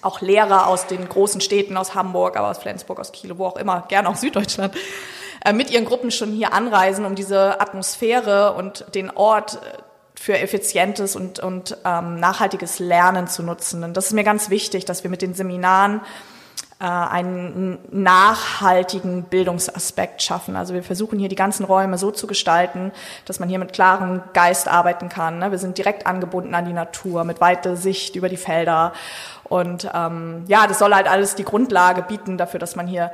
auch 0.00 0.22
Lehrer 0.22 0.66
aus 0.66 0.86
den 0.86 1.08
großen 1.08 1.42
Städten, 1.42 1.76
aus 1.76 1.94
Hamburg, 1.94 2.38
aber 2.38 2.48
aus 2.48 2.58
Flensburg, 2.58 3.00
aus 3.00 3.12
Kiel, 3.12 3.36
wo 3.36 3.46
auch 3.46 3.56
immer, 3.56 3.84
gerne 3.88 4.08
auch 4.08 4.16
Süddeutschland, 4.16 4.74
äh, 5.44 5.52
mit 5.52 5.70
ihren 5.70 5.84
Gruppen 5.84 6.10
schon 6.10 6.32
hier 6.32 6.52
anreisen, 6.52 7.04
um 7.04 7.14
diese 7.14 7.60
Atmosphäre 7.60 8.54
und 8.54 8.86
den 8.94 9.10
Ort 9.10 9.54
äh, 9.54 9.82
für 10.14 10.38
effizientes 10.38 11.14
und, 11.14 11.38
und 11.38 11.76
ähm, 11.84 12.18
nachhaltiges 12.18 12.80
Lernen 12.80 13.28
zu 13.28 13.42
nutzen. 13.42 13.84
Und 13.84 13.96
das 13.96 14.06
ist 14.06 14.12
mir 14.12 14.24
ganz 14.24 14.50
wichtig, 14.50 14.84
dass 14.84 15.04
wir 15.04 15.10
mit 15.10 15.22
den 15.22 15.34
Seminaren 15.34 16.00
äh, 16.80 16.84
einen 16.84 17.78
nachhaltigen 17.90 19.24
Bildungsaspekt 19.24 20.22
schaffen. 20.22 20.54
Also 20.54 20.74
wir 20.74 20.82
versuchen 20.82 21.18
hier 21.18 21.28
die 21.28 21.34
ganzen 21.34 21.64
Räume 21.64 21.98
so 21.98 22.10
zu 22.10 22.26
gestalten, 22.26 22.92
dass 23.24 23.40
man 23.40 23.48
hier 23.48 23.58
mit 23.58 23.72
klarem 23.72 24.22
Geist 24.32 24.68
arbeiten 24.68 25.08
kann. 25.08 25.40
Ne? 25.40 25.50
Wir 25.50 25.58
sind 25.58 25.76
direkt 25.76 26.06
angebunden 26.06 26.54
an 26.54 26.66
die 26.66 26.72
Natur, 26.72 27.24
mit 27.24 27.40
weiter 27.40 27.76
Sicht 27.76 28.14
über 28.14 28.28
die 28.28 28.36
Felder. 28.36 28.92
Und 29.44 29.90
ähm, 29.92 30.44
ja, 30.46 30.66
das 30.66 30.78
soll 30.78 30.94
halt 30.94 31.08
alles 31.08 31.34
die 31.34 31.44
Grundlage 31.44 32.02
bieten 32.02 32.38
dafür, 32.38 32.60
dass 32.60 32.76
man 32.76 32.86
hier 32.86 33.10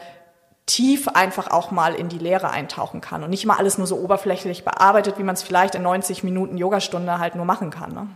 tief 0.67 1.09
einfach 1.09 1.51
auch 1.51 1.71
mal 1.71 1.95
in 1.95 2.09
die 2.09 2.19
Lehre 2.19 2.51
eintauchen 2.51 3.01
kann 3.01 3.23
und 3.23 3.31
nicht 3.31 3.45
immer 3.45 3.59
alles 3.59 3.77
nur 3.77 3.87
so 3.87 3.97
oberflächlich 3.99 4.65
bearbeitet, 4.65 5.19
wie 5.19 5.23
man 5.23 5.35
es 5.35 5.43
vielleicht 5.43 5.75
in 5.75 5.83
90 5.83 6.25
Minuten 6.25 6.57
Yogastunde 6.57 7.19
halt 7.19 7.35
nur 7.35 7.45
machen 7.45 7.71
kann. 7.71 7.93
Ne? 7.93 8.09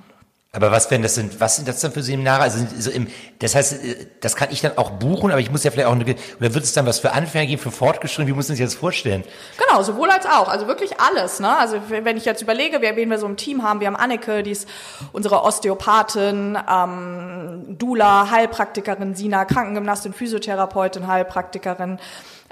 Aber 0.51 0.71
was 0.73 0.91
werden 0.91 1.03
das 1.03 1.17
denn, 1.17 1.31
was 1.39 1.57
sind 1.57 1.69
das 1.69 1.81
denn 1.81 1.93
für 1.93 2.03
Seminare? 2.03 2.41
Also 2.43 2.65
so 2.79 2.91
im, 2.91 3.07
das 3.39 3.55
heißt, 3.55 3.85
äh, 3.85 4.07
das 4.21 4.35
kann 4.35 4.49
ich 4.51 4.63
dann 4.63 4.79
auch 4.79 4.93
buchen, 4.93 5.31
aber 5.31 5.41
ich 5.41 5.51
muss 5.51 5.63
ja 5.63 5.71
vielleicht 5.71 5.87
auch 5.87 5.93
eine, 5.93 6.05
oder 6.05 6.55
wird 6.55 6.65
es 6.65 6.73
dann 6.73 6.87
was 6.87 7.01
für 7.01 7.13
Anfänger 7.13 7.45
geben, 7.45 7.61
für 7.61 7.71
Fortgeschrittene? 7.71 8.29
Wie 8.29 8.33
muss 8.33 8.49
man 8.49 8.57
sich 8.57 8.65
das 8.65 8.75
vorstellen? 8.75 9.25
Genau, 9.59 9.83
sowohl 9.83 10.09
als 10.09 10.25
auch. 10.25 10.49
Also 10.49 10.67
wirklich 10.67 10.99
alles, 10.99 11.39
ne? 11.39 11.55
Also 11.59 11.79
wenn 11.91 12.17
ich 12.17 12.25
jetzt 12.25 12.41
überlege, 12.41 12.79
wer, 12.81 12.97
wen 12.97 13.11
wir 13.11 13.19
so 13.19 13.27
im 13.27 13.37
Team 13.37 13.63
haben, 13.63 13.81
wir 13.81 13.89
haben 13.89 13.97
Anneke, 13.97 14.43
die 14.43 14.53
ist 14.53 14.67
unsere 15.13 15.43
Osteopathin, 15.43 16.59
ähm, 16.67 17.77
Dula, 17.79 18.31
Heilpraktikerin, 18.31 19.15
Sina, 19.15 19.45
Krankengymnastin, 19.45 20.15
Physiotherapeutin, 20.15 21.09
Heilpraktikerin, 21.09 21.99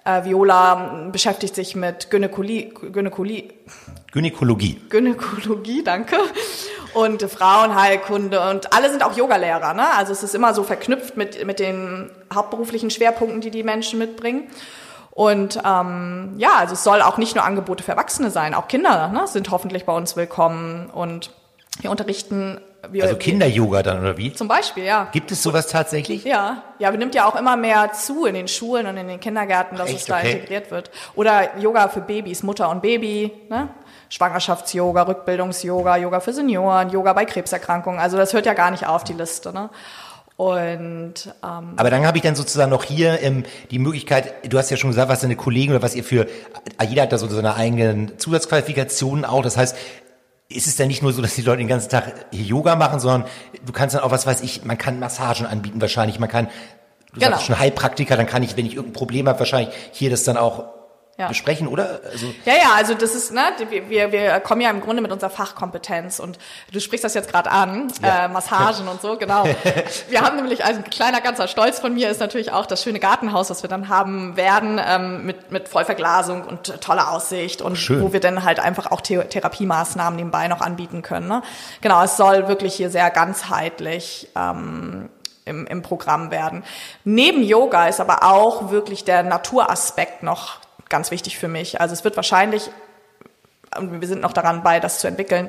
äh, 0.07 0.25
Viola 0.25 1.09
beschäftigt 1.11 1.55
sich 1.55 1.75
mit 1.75 2.11
Gynäkologie, 2.11 2.73
Gynäkologie. 2.93 3.53
Gynäkologie. 4.13 4.81
Gynäkologie, 4.89 5.83
danke. 5.83 6.17
Und 6.95 7.23
Frauenheilkunde 7.23 8.41
und 8.51 8.73
alle 8.73 8.91
sind 8.91 9.05
auch 9.05 9.15
Yogalehrer. 9.15 9.75
Ne? 9.75 9.85
Also 9.97 10.13
es 10.13 10.23
ist 10.23 10.35
immer 10.35 10.55
so 10.55 10.63
verknüpft 10.63 11.17
mit, 11.17 11.45
mit 11.45 11.59
den 11.59 12.11
hauptberuflichen 12.33 12.89
Schwerpunkten, 12.89 13.43
die 13.43 13.51
die 13.51 13.63
Menschen 13.63 13.99
mitbringen. 13.99 14.45
Und 15.11 15.59
ähm, 15.65 16.35
ja, 16.39 16.57
also 16.57 16.75
es 16.75 16.85
soll 16.85 17.03
auch 17.03 17.19
nicht 17.19 17.35
nur 17.35 17.45
Angebote 17.45 17.83
für 17.83 17.93
Erwachsene 17.93 18.31
sein, 18.31 18.55
auch 18.55 18.69
Kinder 18.69 19.09
ne, 19.09 19.27
sind 19.27 19.51
hoffentlich 19.51 19.87
bei 19.87 19.95
uns 19.95 20.15
willkommen 20.15 20.91
und 20.91 21.31
wir 21.81 21.91
unterrichten 21.91 22.61
wir, 22.91 23.05
also 23.05 23.17
Kinder-Yoga 23.17 23.83
dann 23.83 24.01
oder 24.01 24.17
wie? 24.17 24.33
Zum 24.33 24.49
Beispiel, 24.49 24.85
ja. 24.85 25.09
Gibt 25.13 25.33
es 25.33 25.43
sowas 25.43 25.67
tatsächlich? 25.67 26.25
Ja, 26.25 26.63
ja, 26.79 26.91
nimmt 26.91 27.15
ja 27.15 27.27
auch 27.27 27.37
immer 27.37 27.57
mehr 27.57 27.93
zu 27.93 28.27
in 28.27 28.35
den 28.35 28.49
Schulen 28.49 28.87
und 28.87 28.97
in 28.97 29.09
den 29.09 29.21
Kindergärten, 29.21 29.77
dass 29.77 29.89
Echt? 29.89 30.01
es 30.01 30.05
da 30.07 30.19
okay. 30.19 30.33
integriert 30.33 30.71
wird. 30.71 30.91
Oder 31.15 31.59
Yoga 31.59 31.89
für 31.89 32.01
Babys, 32.01 32.43
Mutter 32.43 32.71
und 32.71 32.83
Baby, 32.83 33.33
ne? 33.49 33.69
Schwangerschafts-Yoga, 34.09 35.03
Rückbildungs-Yoga, 35.03 35.97
Yoga 35.97 36.21
für 36.21 36.33
Senioren, 36.33 36.91
Yoga 36.91 37.13
bei 37.13 37.25
Krebserkrankungen. 37.25 37.99
Also 37.99 38.17
das 38.17 38.33
hört 38.33 38.47
ja 38.47 38.55
gar 38.55 38.71
nicht 38.71 38.87
auf 38.87 39.03
die 39.03 39.15
Liste, 39.15 39.53
ne? 39.53 39.71
Und 40.37 41.15
ähm, 41.43 41.73
aber 41.77 41.89
dann 41.89 42.07
habe 42.07 42.19
ich 42.19 42.23
dann 42.23 42.35
sozusagen 42.35 42.71
noch 42.71 42.85
hier 42.85 43.23
ähm, 43.23 43.45
die 43.71 43.79
Möglichkeit. 43.79 44.35
Du 44.53 44.59
hast 44.59 44.71
ja 44.71 44.77
schon 44.77 44.91
gesagt, 44.91 45.09
was 45.09 45.23
deine 45.23 45.35
Kollegen 45.35 45.73
oder 45.73 45.83
was 45.83 45.95
ihr 45.95 46.05
für 46.05 46.27
jeder 46.87 47.03
hat 47.03 47.13
da 47.13 47.17
so 47.17 47.27
seine 47.27 47.55
eigenen 47.55 48.19
Zusatzqualifikationen 48.19 49.25
auch. 49.25 49.43
Das 49.43 49.57
heißt, 49.57 49.77
ist 50.49 50.67
es 50.67 50.77
dann 50.77 50.89
nicht 50.89 51.03
nur 51.03 51.13
so, 51.13 51.23
dass 51.23 51.35
die 51.35 51.43
Leute 51.43 51.59
den 51.59 51.69
ganzen 51.69 51.89
Tag 51.89 52.27
hier 52.31 52.45
Yoga 52.45 52.77
machen, 52.77 53.01
sondern 53.01 53.29
du 53.65 53.73
kannst 53.73 53.95
dann 53.95 54.03
auch, 54.03 54.11
was 54.11 54.27
weiß 54.27 54.43
ich, 54.43 54.65
man 54.65 54.79
kann 54.79 55.01
Massagen 55.01 55.47
anbieten 55.47 55.81
wahrscheinlich, 55.81 56.21
man 56.21 56.29
kann, 56.29 56.47
du 57.13 57.21
genau. 57.21 57.33
sagst 57.33 57.47
schon 57.47 57.59
Heilpraktiker, 57.59 58.17
dann 58.17 58.27
kann 58.27 58.43
ich, 58.43 58.57
wenn 58.57 58.67
ich 58.67 58.75
irgendein 58.75 58.93
Problem 58.95 59.29
habe, 59.29 59.39
wahrscheinlich 59.39 59.75
hier 59.91 60.11
das 60.11 60.25
dann 60.25 60.37
auch 60.37 60.76
ja. 61.19 61.29
besprechen, 61.29 61.67
oder? 61.67 62.01
Also 62.11 62.27
ja, 62.45 62.55
ja, 62.55 62.73
also 62.77 62.95
das 62.95 63.15
ist, 63.15 63.33
ne, 63.33 63.41
wir, 63.89 64.13
wir 64.13 64.41
kommen 64.41 64.61
ja 64.61 64.71
im 64.71 64.81
Grunde 64.81 65.01
mit 65.01 65.11
unserer 65.11 65.31
Fachkompetenz 65.31 66.19
und 66.21 66.39
du 66.73 66.81
sprichst 66.81 67.05
das 67.05 67.15
jetzt 67.15 67.31
gerade 67.31 67.51
an, 67.51 67.89
ja. 68.03 68.27
äh, 68.27 68.29
Massagen 68.29 68.87
und 68.89 69.01
so, 69.01 69.17
genau. 69.17 69.45
wir 70.09 70.21
haben 70.21 70.37
nämlich, 70.37 70.65
also 70.65 70.81
ein 70.81 70.91
kleiner 70.91 71.21
ganzer 71.21 71.49
Stolz 71.49 71.81
von 71.81 71.95
mir 71.95 72.11
ist 72.11 72.21
natürlich 72.21 72.53
auch 72.53 72.67
das 72.67 72.83
schöne 72.83 73.01
Gartenhaus, 73.01 73.49
was 73.49 73.63
wir 73.63 73.71
dann 73.71 73.89
haben 73.89 74.37
werden, 74.37 74.81
ähm, 74.85 75.25
mit, 75.25 75.51
mit 75.51 75.69
Vollverglasung 75.69 76.45
und 76.45 76.81
toller 76.83 77.11
Aussicht 77.11 77.63
und 77.63 77.77
Schön. 77.77 78.03
wo 78.03 78.13
wir 78.13 78.21
dann 78.21 78.45
halt 78.45 78.61
einfach 78.61 78.91
auch 78.91 79.01
The 79.03 79.19
Therapiemaßnahmen 79.19 80.17
nebenbei 80.17 80.49
noch 80.49 80.61
anbieten 80.61 81.01
können. 81.01 81.29
Ne? 81.29 81.43
Genau, 81.81 82.03
es 82.03 82.17
soll 82.17 82.49
wirklich 82.49 82.75
hier 82.75 82.91
sehr 82.91 83.11
ganzheitlich 83.11 84.29
ähm, 84.37 85.09
im, 85.47 85.67
im 85.67 85.81
Programm 85.81 86.31
werden. 86.31 86.63
Neben 87.05 87.43
Yoga 87.43 87.87
ist 87.87 88.01
aber 88.01 88.23
auch 88.25 88.71
wirklich 88.71 89.05
der 89.05 89.23
Naturaspekt 89.23 90.23
noch 90.23 90.66
ganz 90.89 91.11
wichtig 91.11 91.39
für 91.39 91.49
mich. 91.49 91.81
Also 91.81 91.93
es 91.93 92.05
wird 92.05 92.17
wahrscheinlich, 92.17 92.71
und 93.77 94.01
wir 94.01 94.09
sind 94.09 94.23
noch 94.23 94.33
daran 94.33 94.63
bei, 94.63 94.81
das 94.81 95.01
zu 95.01 95.09
entwickeln, 95.09 95.49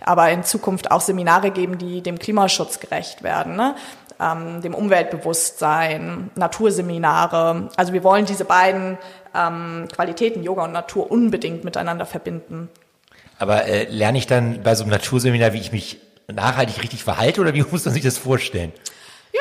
aber 0.00 0.30
in 0.30 0.44
Zukunft 0.44 0.90
auch 0.90 1.00
Seminare 1.00 1.50
geben, 1.50 1.78
die 1.78 2.02
dem 2.02 2.18
Klimaschutz 2.18 2.80
gerecht 2.80 3.22
werden. 3.22 3.56
Ne? 3.56 3.74
Ähm, 4.20 4.62
dem 4.62 4.74
Umweltbewusstsein, 4.74 6.30
Naturseminare. 6.34 7.70
Also 7.76 7.92
wir 7.92 8.04
wollen 8.04 8.26
diese 8.26 8.44
beiden 8.44 8.98
ähm, 9.34 9.88
Qualitäten, 9.92 10.42
Yoga 10.42 10.64
und 10.64 10.72
Natur, 10.72 11.10
unbedingt 11.10 11.64
miteinander 11.64 12.06
verbinden. 12.06 12.68
Aber 13.38 13.64
äh, 13.64 13.84
lerne 13.90 14.18
ich 14.18 14.26
dann 14.26 14.62
bei 14.62 14.74
so 14.74 14.84
einem 14.84 14.92
Naturseminar, 14.92 15.52
wie 15.52 15.58
ich 15.58 15.72
mich 15.72 15.98
nachhaltig 16.32 16.82
richtig 16.82 17.02
verhalte 17.04 17.40
oder 17.40 17.54
wie 17.54 17.62
muss 17.70 17.84
man 17.84 17.94
sich 17.94 18.02
das 18.02 18.18
vorstellen? 18.18 18.72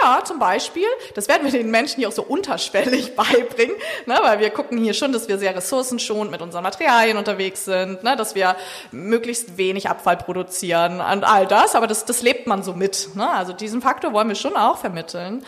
Ja, 0.01 0.23
zum 0.23 0.39
Beispiel. 0.39 0.87
Das 1.13 1.27
werden 1.27 1.43
wir 1.43 1.51
den 1.51 1.69
Menschen 1.69 1.97
hier 1.97 2.07
auch 2.07 2.13
so 2.13 2.23
unterschwellig 2.23 3.15
beibringen, 3.15 3.75
ne, 4.07 4.17
weil 4.23 4.39
wir 4.39 4.49
gucken 4.49 4.77
hier 4.79 4.93
schon, 4.93 5.13
dass 5.13 5.27
wir 5.27 5.37
sehr 5.37 5.55
ressourcenschonend 5.55 6.31
mit 6.31 6.41
unseren 6.41 6.63
Materialien 6.63 7.17
unterwegs 7.17 7.65
sind, 7.65 8.03
ne, 8.03 8.15
dass 8.15 8.33
wir 8.33 8.55
möglichst 8.91 9.57
wenig 9.57 9.89
Abfall 9.89 10.17
produzieren 10.17 10.93
und 10.93 11.23
all 11.23 11.45
das. 11.45 11.75
Aber 11.75 11.85
das, 11.85 12.05
das 12.05 12.23
lebt 12.23 12.47
man 12.47 12.63
so 12.63 12.73
mit. 12.73 13.09
Ne? 13.15 13.29
Also 13.29 13.53
diesen 13.53 13.81
Faktor 13.81 14.13
wollen 14.13 14.27
wir 14.27 14.35
schon 14.35 14.55
auch 14.55 14.77
vermitteln. 14.77 15.45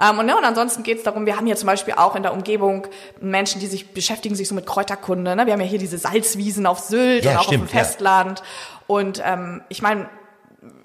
Ähm, 0.00 0.18
und, 0.18 0.26
ne, 0.26 0.36
und 0.36 0.44
ansonsten 0.44 0.84
geht 0.84 0.98
es 0.98 1.02
darum, 1.04 1.26
wir 1.26 1.36
haben 1.36 1.46
hier 1.46 1.56
zum 1.56 1.66
Beispiel 1.66 1.94
auch 1.94 2.14
in 2.14 2.22
der 2.22 2.32
Umgebung 2.32 2.86
Menschen, 3.20 3.60
die 3.60 3.66
sich 3.66 3.92
beschäftigen 3.92 4.36
sich 4.36 4.46
so 4.46 4.54
mit 4.54 4.66
Kräuterkunde. 4.66 5.34
Ne? 5.34 5.46
Wir 5.46 5.54
haben 5.54 5.60
ja 5.60 5.66
hier 5.66 5.78
diese 5.78 5.98
Salzwiesen 5.98 6.66
auf 6.66 6.78
Sylt 6.78 7.24
Ja, 7.24 7.32
und 7.32 7.36
auch 7.38 7.42
stimmt, 7.44 7.64
auf 7.64 7.70
dem 7.70 7.78
Festland. 7.78 8.42
Und 8.86 9.20
ähm, 9.24 9.62
ich 9.68 9.82
meine, 9.82 10.08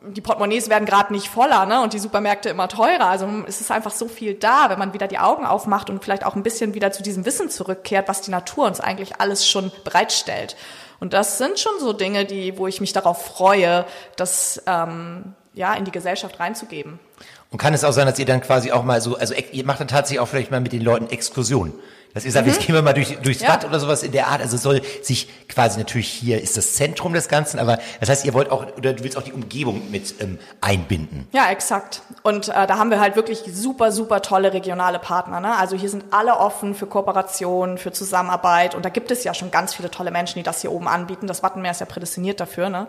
die 0.07 0.21
Portemonnaies 0.21 0.69
werden 0.69 0.85
gerade 0.85 1.11
nicht 1.13 1.29
voller, 1.29 1.65
ne? 1.65 1.81
Und 1.81 1.93
die 1.93 1.99
Supermärkte 1.99 2.49
immer 2.49 2.67
teurer. 2.67 3.07
Also 3.07 3.27
es 3.47 3.59
ist 3.59 3.71
einfach 3.71 3.91
so 3.91 4.07
viel 4.07 4.35
da, 4.35 4.69
wenn 4.69 4.77
man 4.77 4.93
wieder 4.93 5.07
die 5.07 5.17
Augen 5.17 5.45
aufmacht 5.45 5.89
und 5.89 6.03
vielleicht 6.03 6.25
auch 6.25 6.35
ein 6.35 6.43
bisschen 6.43 6.73
wieder 6.73 6.91
zu 6.91 7.01
diesem 7.01 7.25
Wissen 7.25 7.49
zurückkehrt, 7.49 8.07
was 8.07 8.21
die 8.21 8.31
Natur 8.31 8.67
uns 8.67 8.79
eigentlich 8.79 9.19
alles 9.19 9.47
schon 9.47 9.71
bereitstellt. 9.83 10.55
Und 10.99 11.13
das 11.13 11.37
sind 11.37 11.59
schon 11.59 11.73
so 11.79 11.91
Dinge, 11.91 12.25
die, 12.25 12.57
wo 12.57 12.67
ich 12.67 12.81
mich 12.81 12.93
darauf 12.93 13.25
freue, 13.25 13.85
das 14.15 14.61
ähm, 14.67 15.33
ja 15.53 15.73
in 15.73 15.85
die 15.85 15.91
Gesellschaft 15.91 16.39
reinzugeben. 16.39 16.99
Und 17.49 17.57
kann 17.57 17.73
es 17.73 17.83
auch 17.83 17.91
sein, 17.91 18.05
dass 18.07 18.19
ihr 18.19 18.25
dann 18.25 18.41
quasi 18.41 18.71
auch 18.71 18.83
mal 18.83 19.01
so, 19.01 19.17
also 19.17 19.33
ihr 19.51 19.65
macht 19.65 19.79
dann 19.79 19.87
tatsächlich 19.87 20.19
auch 20.19 20.27
vielleicht 20.27 20.51
mal 20.51 20.61
mit 20.61 20.71
den 20.71 20.81
Leuten 20.81 21.09
Exkursionen. 21.09 21.73
Dass 22.13 22.25
ihr 22.25 22.31
sagt, 22.31 22.47
jetzt 22.47 22.59
gehen 22.59 22.75
wir 22.75 22.81
mal 22.81 22.93
durch, 22.93 23.17
durchs 23.21 23.41
Mhm. 23.41 23.47
Ja. 23.47 23.51
Bad 23.55 23.65
oder 23.65 23.79
sowas 23.79 24.03
in 24.03 24.11
der 24.11 24.27
Art. 24.27 24.41
Also 24.41 24.57
soll 24.57 24.81
sich 25.01 25.27
quasi 25.49 25.79
natürlich 25.79 26.09
hier 26.09 26.41
ist 26.41 26.57
das 26.57 26.73
Zentrum 26.73 27.13
des 27.13 27.27
Ganzen, 27.27 27.59
aber 27.59 27.79
das 27.99 28.09
heißt, 28.09 28.25
ihr 28.25 28.33
wollt 28.33 28.51
auch, 28.51 28.65
oder 28.77 28.93
du 28.93 29.03
willst 29.03 29.17
auch 29.17 29.23
die 29.23 29.33
Umgebung 29.33 29.89
mit 29.91 30.21
ähm, 30.21 30.37
einbinden. 30.61 31.27
Ja, 31.31 31.49
exakt. 31.49 32.01
Und 32.21 32.49
äh, 32.49 32.67
da 32.67 32.77
haben 32.77 32.91
wir 32.91 32.99
halt 32.99 33.15
wirklich 33.15 33.43
super, 33.51 33.91
super 33.91 34.21
tolle 34.21 34.53
regionale 34.53 34.99
Partner. 34.99 35.39
Ne? 35.39 35.55
Also 35.57 35.75
hier 35.75 35.89
sind 35.89 36.05
alle 36.11 36.37
offen 36.37 36.75
für 36.75 36.85
Kooperation, 36.85 37.77
für 37.77 37.91
Zusammenarbeit. 37.91 38.75
Und 38.75 38.85
da 38.85 38.89
gibt 38.89 39.11
es 39.11 39.23
ja 39.23 39.33
schon 39.33 39.51
ganz 39.51 39.73
viele 39.73 39.89
tolle 39.89 40.11
Menschen, 40.11 40.37
die 40.37 40.43
das 40.43 40.61
hier 40.61 40.71
oben 40.71 40.87
anbieten. 40.87 41.27
Das 41.27 41.41
Wattenmeer 41.43 41.71
ist 41.71 41.79
ja 41.79 41.85
prädestiniert 41.85 42.39
dafür. 42.39 42.69
Ne? 42.69 42.87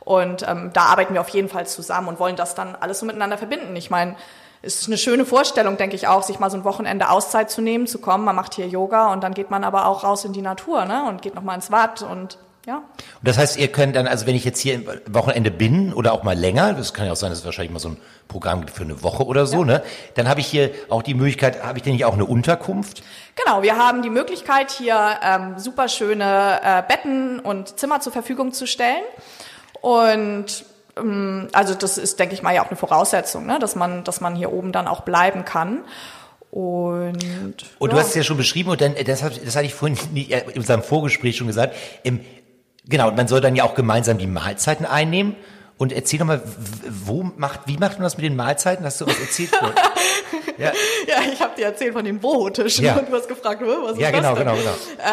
Und 0.00 0.46
ähm, 0.48 0.70
da 0.72 0.82
arbeiten 0.82 1.14
wir 1.14 1.20
auf 1.20 1.28
jeden 1.30 1.48
Fall 1.48 1.66
zusammen 1.66 2.08
und 2.08 2.18
wollen 2.18 2.36
das 2.36 2.54
dann 2.54 2.76
alles 2.76 3.00
so 3.00 3.06
miteinander 3.06 3.36
verbinden. 3.36 3.74
Ich 3.76 3.90
meine, 3.90 4.16
ist 4.62 4.86
eine 4.86 4.98
schöne 4.98 5.24
Vorstellung, 5.24 5.76
denke 5.76 5.96
ich 5.96 6.06
auch, 6.06 6.22
sich 6.22 6.38
mal 6.38 6.50
so 6.50 6.56
ein 6.56 6.64
Wochenende 6.64 7.08
Auszeit 7.08 7.50
zu 7.50 7.62
nehmen, 7.62 7.86
zu 7.86 7.98
kommen. 7.98 8.24
Man 8.24 8.36
macht 8.36 8.54
hier 8.54 8.68
Yoga 8.68 9.12
und 9.12 9.22
dann 9.22 9.34
geht 9.34 9.50
man 9.50 9.64
aber 9.64 9.86
auch 9.86 10.04
raus 10.04 10.24
in 10.24 10.32
die 10.32 10.42
Natur 10.42 10.84
ne? 10.84 11.04
und 11.08 11.22
geht 11.22 11.34
nochmal 11.34 11.56
ins 11.56 11.70
Watt 11.70 12.02
und 12.02 12.38
ja. 12.66 12.76
Und 12.76 12.84
das 13.22 13.38
heißt, 13.38 13.56
ihr 13.58 13.68
könnt 13.68 13.96
dann, 13.96 14.06
also 14.06 14.26
wenn 14.26 14.36
ich 14.36 14.44
jetzt 14.44 14.60
hier 14.60 14.74
im 14.74 14.86
Wochenende 15.08 15.50
bin 15.50 15.94
oder 15.94 16.12
auch 16.12 16.24
mal 16.24 16.36
länger, 16.36 16.74
das 16.74 16.92
kann 16.92 17.06
ja 17.06 17.12
auch 17.12 17.16
sein, 17.16 17.30
dass 17.30 17.38
es 17.38 17.44
wahrscheinlich 17.46 17.72
mal 17.72 17.78
so 17.78 17.88
ein 17.88 17.96
Programm 18.28 18.60
gibt 18.60 18.76
für 18.76 18.84
eine 18.84 19.02
Woche 19.02 19.24
oder 19.24 19.46
so, 19.46 19.64
ne? 19.64 19.82
Dann 20.14 20.28
habe 20.28 20.40
ich 20.40 20.46
hier 20.46 20.70
auch 20.90 21.02
die 21.02 21.14
Möglichkeit, 21.14 21.64
habe 21.64 21.78
ich 21.78 21.84
denn 21.84 21.94
nicht 21.94 22.04
auch 22.04 22.12
eine 22.12 22.26
Unterkunft? 22.26 23.02
Genau, 23.34 23.62
wir 23.62 23.78
haben 23.78 24.02
die 24.02 24.10
Möglichkeit, 24.10 24.70
hier 24.70 25.18
ähm, 25.22 25.58
super 25.58 25.88
schöne 25.88 26.60
äh, 26.62 26.82
Betten 26.86 27.40
und 27.40 27.78
Zimmer 27.78 28.00
zur 28.00 28.12
Verfügung 28.12 28.52
zu 28.52 28.66
stellen. 28.66 29.02
Und 29.80 30.66
also 31.52 31.74
das 31.74 31.98
ist, 31.98 32.18
denke 32.18 32.34
ich 32.34 32.42
mal, 32.42 32.54
ja 32.54 32.62
auch 32.62 32.68
eine 32.68 32.76
Voraussetzung, 32.76 33.46
ne? 33.46 33.58
dass 33.58 33.76
man, 33.76 34.04
dass 34.04 34.20
man 34.20 34.34
hier 34.36 34.52
oben 34.52 34.72
dann 34.72 34.88
auch 34.88 35.02
bleiben 35.02 35.44
kann. 35.44 35.84
Und, 36.50 37.18
Und 37.78 37.92
du 37.92 37.96
hast 37.96 38.08
es 38.08 38.14
ja 38.16 38.22
schon 38.24 38.36
beschrieben 38.36 38.70
und 38.70 38.80
dann, 38.80 38.96
äh, 38.96 39.04
das, 39.04 39.20
das 39.20 39.56
hatte 39.56 39.66
ich 39.66 39.74
vorhin 39.74 39.98
äh, 40.16 40.42
in 40.52 40.58
unserem 40.58 40.82
Vorgespräch 40.82 41.36
schon 41.36 41.46
gesagt. 41.46 41.76
Im, 42.02 42.20
genau, 42.88 43.12
man 43.12 43.28
soll 43.28 43.40
dann 43.40 43.54
ja 43.54 43.64
auch 43.64 43.74
gemeinsam 43.74 44.18
die 44.18 44.26
Mahlzeiten 44.26 44.84
einnehmen. 44.84 45.36
Und 45.80 45.92
erzähl 45.94 46.18
doch 46.18 46.26
mal, 46.26 46.42
wo 47.06 47.22
macht, 47.38 47.60
wie 47.64 47.78
macht 47.78 47.92
man 47.92 48.02
das 48.02 48.18
mit 48.18 48.26
den 48.26 48.36
Mahlzeiten? 48.36 48.84
Hast 48.84 49.00
du 49.00 49.06
was 49.06 49.18
erzählt? 49.18 49.50
ja, 50.58 50.72
Ja, 51.08 51.16
ich 51.32 51.40
habe 51.40 51.56
dir 51.56 51.64
erzählt 51.64 51.94
von 51.94 52.04
dem 52.04 52.20
Bohotisch 52.20 52.78
Ja. 52.80 52.96
und 52.96 53.08
du 53.08 53.14
hast 53.16 53.26
gefragt, 53.28 53.62
"Hä, 53.62 53.66
was 53.82 53.92
ist 53.92 53.98
Ja, 53.98 54.10
das 54.12 54.20
genau, 54.20 54.34
denn? 54.34 54.44
genau, 54.46 54.56
genau. 54.56 54.72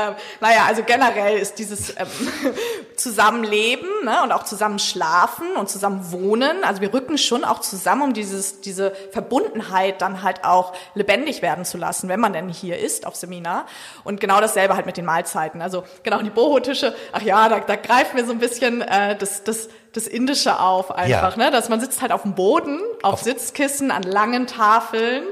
Ähm, 0.10 0.16
naja, 0.42 0.66
also 0.68 0.84
generell 0.84 1.38
ist 1.38 1.58
dieses 1.58 1.92
ähm, 1.92 2.08
Zusammenleben 2.98 3.88
ne, 4.04 4.24
und 4.24 4.32
auch 4.34 4.44
zusammen 4.44 4.80
schlafen 4.80 5.56
und 5.56 5.70
zusammen 5.70 6.12
wohnen, 6.12 6.64
also 6.66 6.82
wir 6.82 6.94
rücken 6.94 7.18
schon 7.18 7.44
auch 7.46 7.60
zusammen, 7.62 8.02
um 8.02 8.14
dieses, 8.14 8.60
diese 8.62 8.92
Verbundenheit 9.12 10.02
dann 10.02 10.22
halt 10.24 10.44
auch 10.44 10.74
lebendig 10.96 11.42
werden 11.42 11.64
zu 11.64 11.78
lassen, 11.78 12.10
wenn 12.10 12.20
man 12.20 12.34
denn 12.34 12.50
hier 12.50 12.78
ist 12.78 13.06
auf 13.06 13.16
Seminar. 13.16 13.68
Und 14.04 14.20
genau 14.20 14.42
dasselbe 14.42 14.76
halt 14.76 14.86
mit 14.86 14.98
den 14.98 15.06
Mahlzeiten. 15.06 15.62
Also 15.62 15.84
genau 16.04 16.22
die 16.22 16.30
Bohotische, 16.30 16.94
ach 17.14 17.22
ja, 17.22 17.48
da, 17.48 17.60
da 17.62 17.76
greifen 17.78 18.18
wir 18.18 18.26
so 18.26 18.32
ein 18.32 18.40
bisschen 18.40 18.82
äh, 18.82 19.16
das, 19.16 19.44
das, 19.44 19.70
das 19.98 20.08
Indische 20.08 20.60
auf 20.60 20.92
einfach, 20.92 21.36
Ja. 21.38 21.44
ne? 21.46 21.52
Dass 21.52 21.68
man 21.70 21.80
sitzt 21.82 22.02
halt 22.02 22.12
auf 22.12 22.22
dem 22.22 22.36
Boden, 22.36 22.80
auf 23.04 23.22
Sitzkissen, 23.22 23.92
an 23.92 24.04
langen 24.04 24.48
Tafeln. 24.48 25.24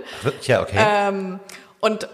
ja, 0.44 0.62
okay. 0.62 0.78
Ähm, 0.78 1.40
und 1.80 2.10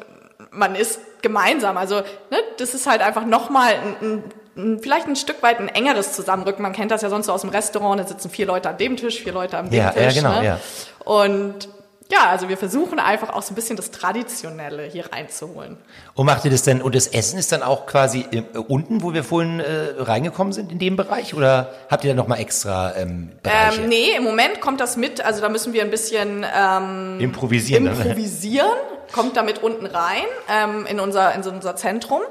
man 0.52 0.76
ist 0.76 1.00
gemeinsam. 1.22 1.78
Also 1.78 1.96
ne, 1.96 2.38
das 2.58 2.74
ist 2.74 2.88
halt 2.88 3.02
einfach 3.02 3.26
nochmal 3.26 3.74
ein, 4.02 4.24
ein, 4.58 4.80
vielleicht 4.82 5.08
ein 5.08 5.16
Stück 5.16 5.42
weit 5.44 5.60
ein 5.60 5.70
engeres 5.70 6.14
Zusammenrücken. 6.14 6.62
Man 6.62 6.74
kennt 6.74 6.92
das 6.92 7.02
ja 7.02 7.10
sonst 7.10 7.28
so 7.28 7.32
aus 7.34 7.42
dem 7.42 7.50
Restaurant, 7.52 8.00
da 8.02 8.06
sitzen 8.08 8.30
vier 8.30 8.46
Leute 8.48 8.70
an 8.70 8.78
dem 8.78 8.98
Tisch, 8.98 9.22
vier 9.24 9.34
Leute 9.34 9.58
dem 9.70 9.74
Ja, 9.78 9.94
ja, 9.96 10.08
Tisch. 10.08 10.16
genau, 10.16 10.40
ne? 10.42 10.46
ja. 10.46 10.60
Und 11.06 11.70
ja, 12.12 12.30
also 12.30 12.50
wir 12.50 12.58
versuchen 12.58 13.00
einfach 13.00 13.30
auch 13.30 13.42
so 13.42 13.54
ein 13.54 13.56
bisschen 13.56 13.78
das 13.78 13.90
Traditionelle 13.92 14.84
hier 14.84 15.12
reinzuholen. 15.12 15.78
Und 16.14 16.26
macht 16.26 16.44
ihr 16.44 16.52
das 16.52 16.64
denn, 16.64 16.82
und 16.82 16.94
das 16.94 17.08
Essen 17.08 17.40
ist 17.40 17.52
dann 17.52 17.64
auch 17.64 17.86
quasi 17.86 18.26
äh, 18.32 18.42
unten, 18.58 19.02
wo 19.02 19.14
wir 19.14 19.24
vorhin 19.24 19.62
äh, 19.62 19.94
reingekommen 19.98 20.52
sind 20.52 20.72
in 20.72 20.80
dem 20.80 20.98
Bereich? 20.98 21.34
Oder 21.34 21.74
habt 21.90 22.04
ihr 22.04 22.12
da 22.12 22.16
nochmal 22.16 22.40
extra 22.40 22.96
ähm, 22.98 23.32
Bereiche? 23.42 23.82
Ähm, 23.82 23.90
nee, 23.90 24.12
im 24.18 24.24
Moment 24.24 24.60
kommt 24.60 24.82
das 24.82 24.98
mit, 24.98 25.24
also 25.24 25.42
da 25.42 25.48
müssen 25.48 25.72
wir 25.72 25.84
ein 25.84 25.90
bisschen 25.90 26.46
ähm, 26.54 27.20
Improvisieren. 27.20 27.86
ne? 27.86 27.92
improvisieren, 27.92 28.78
kommt 29.14 29.38
damit 29.38 29.64
unten 29.64 29.86
rein 29.86 30.26
ähm, 30.50 30.86
in, 30.86 31.00
unser, 31.00 31.34
in 31.34 31.44
so 31.44 31.50
unser 31.50 31.78
Zentrum. 31.78 32.22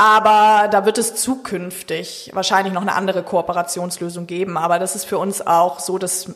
Aber 0.00 0.68
da 0.68 0.86
wird 0.86 0.96
es 0.96 1.14
zukünftig 1.14 2.30
wahrscheinlich 2.32 2.72
noch 2.72 2.80
eine 2.80 2.94
andere 2.94 3.22
Kooperationslösung 3.22 4.26
geben. 4.26 4.56
Aber 4.56 4.78
das 4.78 4.96
ist 4.96 5.04
für 5.04 5.18
uns 5.18 5.46
auch 5.46 5.78
so, 5.78 5.98
dass, 5.98 6.32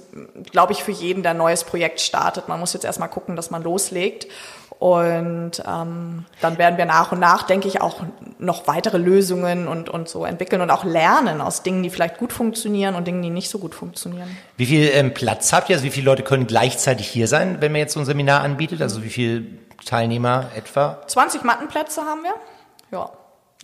glaube 0.53 0.75
ich, 0.75 0.85
für 0.85 0.91
jeden, 0.91 1.23
der 1.23 1.31
ein 1.31 1.39
neues 1.39 1.65
Projekt 1.65 2.03
startet, 2.03 2.47
man 2.47 2.61
muss 2.61 2.75
jetzt 2.75 2.85
erstmal 2.85 3.09
gucken, 3.09 3.37
dass 3.37 3.51
man 3.51 3.63
loslegt. 3.63 4.27
Und 4.79 5.63
ähm, 5.67 6.27
dann 6.43 6.59
werden 6.59 6.77
wir 6.77 6.85
nach 6.85 7.13
und 7.13 7.21
nach, 7.21 7.45
denke 7.45 7.67
ich, 7.67 7.81
auch 7.81 8.03
noch 8.39 8.67
weitere 8.67 8.99
Lösungen 8.99 9.67
und, 9.67 9.89
und 9.89 10.11
so 10.11 10.27
entwickeln 10.27 10.61
und 10.61 10.71
auch 10.71 10.85
lernen 10.85 11.41
aus 11.41 11.63
Dingen, 11.63 11.83
die 11.83 11.89
vielleicht 11.89 12.19
gut 12.19 12.35
funktionieren 12.35 12.95
und 12.95 13.07
Dingen, 13.07 13.23
die 13.23 13.31
nicht 13.31 13.49
so 13.49 13.59
gut 13.59 13.75
funktionieren. 13.75 14.37
Wie 14.59 14.67
viel 14.67 14.91
ähm, 14.93 15.15
Platz 15.15 15.55
habt 15.55 15.71
ihr? 15.71 15.77
Also 15.77 15.87
wie 15.87 15.91
viele 15.91 16.05
Leute 16.05 16.23
können 16.23 16.47
gleichzeitig 16.47 17.09
hier 17.09 17.29
sein, 17.29 17.63
wenn 17.63 17.73
man 17.73 17.79
jetzt 17.79 17.95
so 17.95 18.01
ein 18.01 18.05
Seminar 18.05 18.43
anbietet? 18.43 18.83
Also 18.83 19.03
wie 19.03 19.09
viele 19.09 19.47
Teilnehmer 19.87 20.51
etwa? 20.55 20.99
20 21.07 21.45
Mattenplätze 21.45 22.03
haben 22.03 22.25
wir. 22.25 22.35
Ja. 22.93 23.11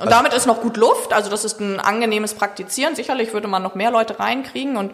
Und 0.01 0.11
damit 0.11 0.33
ist 0.33 0.47
noch 0.47 0.63
gut 0.63 0.77
Luft, 0.77 1.13
also 1.13 1.29
das 1.29 1.45
ist 1.45 1.61
ein 1.61 1.79
angenehmes 1.79 2.35
Praktizieren. 2.35 2.97
Sicherlich 2.97 3.35
würde 3.35 3.49
man 3.49 3.63
noch 3.63 3.75
mehr 3.75 3.91
Leute 3.91 4.19
reinkriegen 4.19 4.77
und 4.77 4.93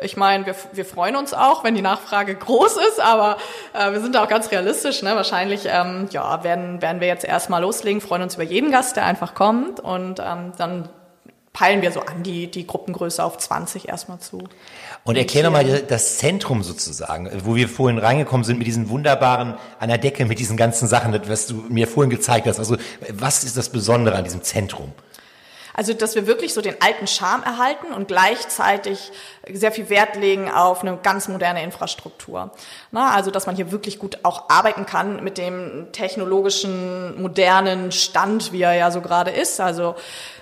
ich 0.00 0.16
meine, 0.16 0.46
wir, 0.46 0.54
wir 0.72 0.84
freuen 0.84 1.16
uns 1.16 1.32
auch, 1.32 1.64
wenn 1.64 1.74
die 1.74 1.82
Nachfrage 1.82 2.34
groß 2.34 2.76
ist, 2.88 3.00
aber 3.00 3.36
äh, 3.72 3.92
wir 3.92 4.00
sind 4.00 4.14
da 4.14 4.24
auch 4.24 4.28
ganz 4.28 4.50
realistisch. 4.50 5.02
Ne? 5.02 5.14
Wahrscheinlich 5.14 5.66
ähm, 5.66 6.08
ja, 6.10 6.42
werden, 6.42 6.82
werden 6.82 7.00
wir 7.00 7.08
jetzt 7.08 7.24
erstmal 7.24 7.62
loslegen, 7.62 8.00
freuen 8.00 8.22
uns 8.22 8.34
über 8.34 8.44
jeden 8.44 8.70
Gast, 8.70 8.96
der 8.96 9.04
einfach 9.04 9.34
kommt 9.34 9.80
und 9.80 10.20
ähm, 10.20 10.52
dann 10.56 10.88
peilen 11.52 11.82
wir 11.82 11.92
so 11.92 12.00
an 12.00 12.22
die, 12.22 12.50
die 12.50 12.66
Gruppengröße 12.66 13.22
auf 13.22 13.38
20 13.38 13.88
erstmal 13.88 14.18
zu. 14.20 14.44
Und 15.04 15.16
erklär 15.16 15.44
nochmal 15.44 15.82
das 15.82 16.18
Zentrum 16.18 16.62
sozusagen, 16.62 17.30
wo 17.44 17.54
wir 17.56 17.68
vorhin 17.68 17.98
reingekommen 17.98 18.44
sind 18.44 18.58
mit 18.58 18.66
diesen 18.66 18.88
wunderbaren, 18.88 19.54
an 19.78 19.88
der 19.88 19.98
Decke, 19.98 20.24
mit 20.26 20.38
diesen 20.38 20.56
ganzen 20.56 20.88
Sachen, 20.88 21.18
was 21.28 21.46
du 21.46 21.54
mir 21.68 21.88
vorhin 21.88 22.10
gezeigt 22.10 22.46
hast. 22.46 22.58
Also 22.58 22.76
was 23.12 23.44
ist 23.44 23.56
das 23.56 23.70
Besondere 23.70 24.16
an 24.16 24.24
diesem 24.24 24.42
Zentrum? 24.42 24.92
Also, 25.78 25.94
dass 25.94 26.16
wir 26.16 26.26
wirklich 26.26 26.54
so 26.54 26.60
den 26.60 26.74
alten 26.82 27.06
Charme 27.06 27.44
erhalten 27.44 27.92
und 27.94 28.08
gleichzeitig 28.08 29.12
sehr 29.48 29.70
viel 29.70 29.88
Wert 29.88 30.16
legen 30.16 30.50
auf 30.50 30.82
eine 30.82 30.96
ganz 30.96 31.28
moderne 31.28 31.62
Infrastruktur. 31.62 32.50
Na, 32.90 33.14
also, 33.14 33.30
dass 33.30 33.46
man 33.46 33.54
hier 33.54 33.70
wirklich 33.70 34.00
gut 34.00 34.18
auch 34.24 34.50
arbeiten 34.50 34.86
kann 34.86 35.22
mit 35.22 35.38
dem 35.38 35.86
technologischen, 35.92 37.22
modernen 37.22 37.92
Stand, 37.92 38.50
wie 38.50 38.62
er 38.62 38.74
ja 38.74 38.90
so 38.90 39.00
gerade 39.00 39.30
ist. 39.30 39.60
Also, 39.60 39.94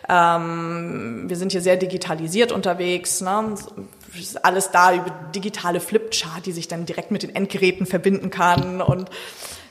ähm, 0.08 1.24
wir 1.26 1.36
sind 1.36 1.52
hier 1.52 1.60
sehr 1.60 1.76
digitalisiert 1.76 2.52
unterwegs. 2.52 3.20
Ne? 3.20 3.54
Ist 4.18 4.44
alles 4.44 4.70
da 4.70 4.92
über 4.94 5.10
digitale 5.34 5.80
Flipchart, 5.80 6.46
die 6.46 6.52
sich 6.52 6.68
dann 6.68 6.86
direkt 6.86 7.10
mit 7.10 7.22
den 7.22 7.34
Endgeräten 7.34 7.86
verbinden 7.86 8.30
kann 8.30 8.80
und 8.80 9.10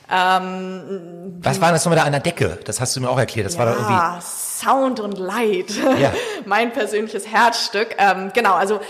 ähm, 0.08 1.38
Was 1.42 1.60
war 1.60 1.72
das 1.72 1.84
nochmal 1.84 1.98
da 1.98 2.04
an 2.04 2.12
der 2.12 2.20
Decke? 2.20 2.58
Das 2.64 2.80
hast 2.80 2.94
du 2.94 3.00
mir 3.00 3.08
auch 3.10 3.18
erklärt. 3.18 3.46
Das 3.46 3.58
war 3.58 3.66
da 3.66 3.72
irgendwie. 3.72 3.92
ja, 3.92 4.20
Sound 4.20 5.00
und 5.00 5.18
Light. 5.18 5.70
Ja. 6.00 6.12
mein 6.44 6.72
persönliches 6.72 7.26
Herzstück. 7.26 7.96
Ähm, 7.98 8.30
genau, 8.32 8.54
also 8.54 8.80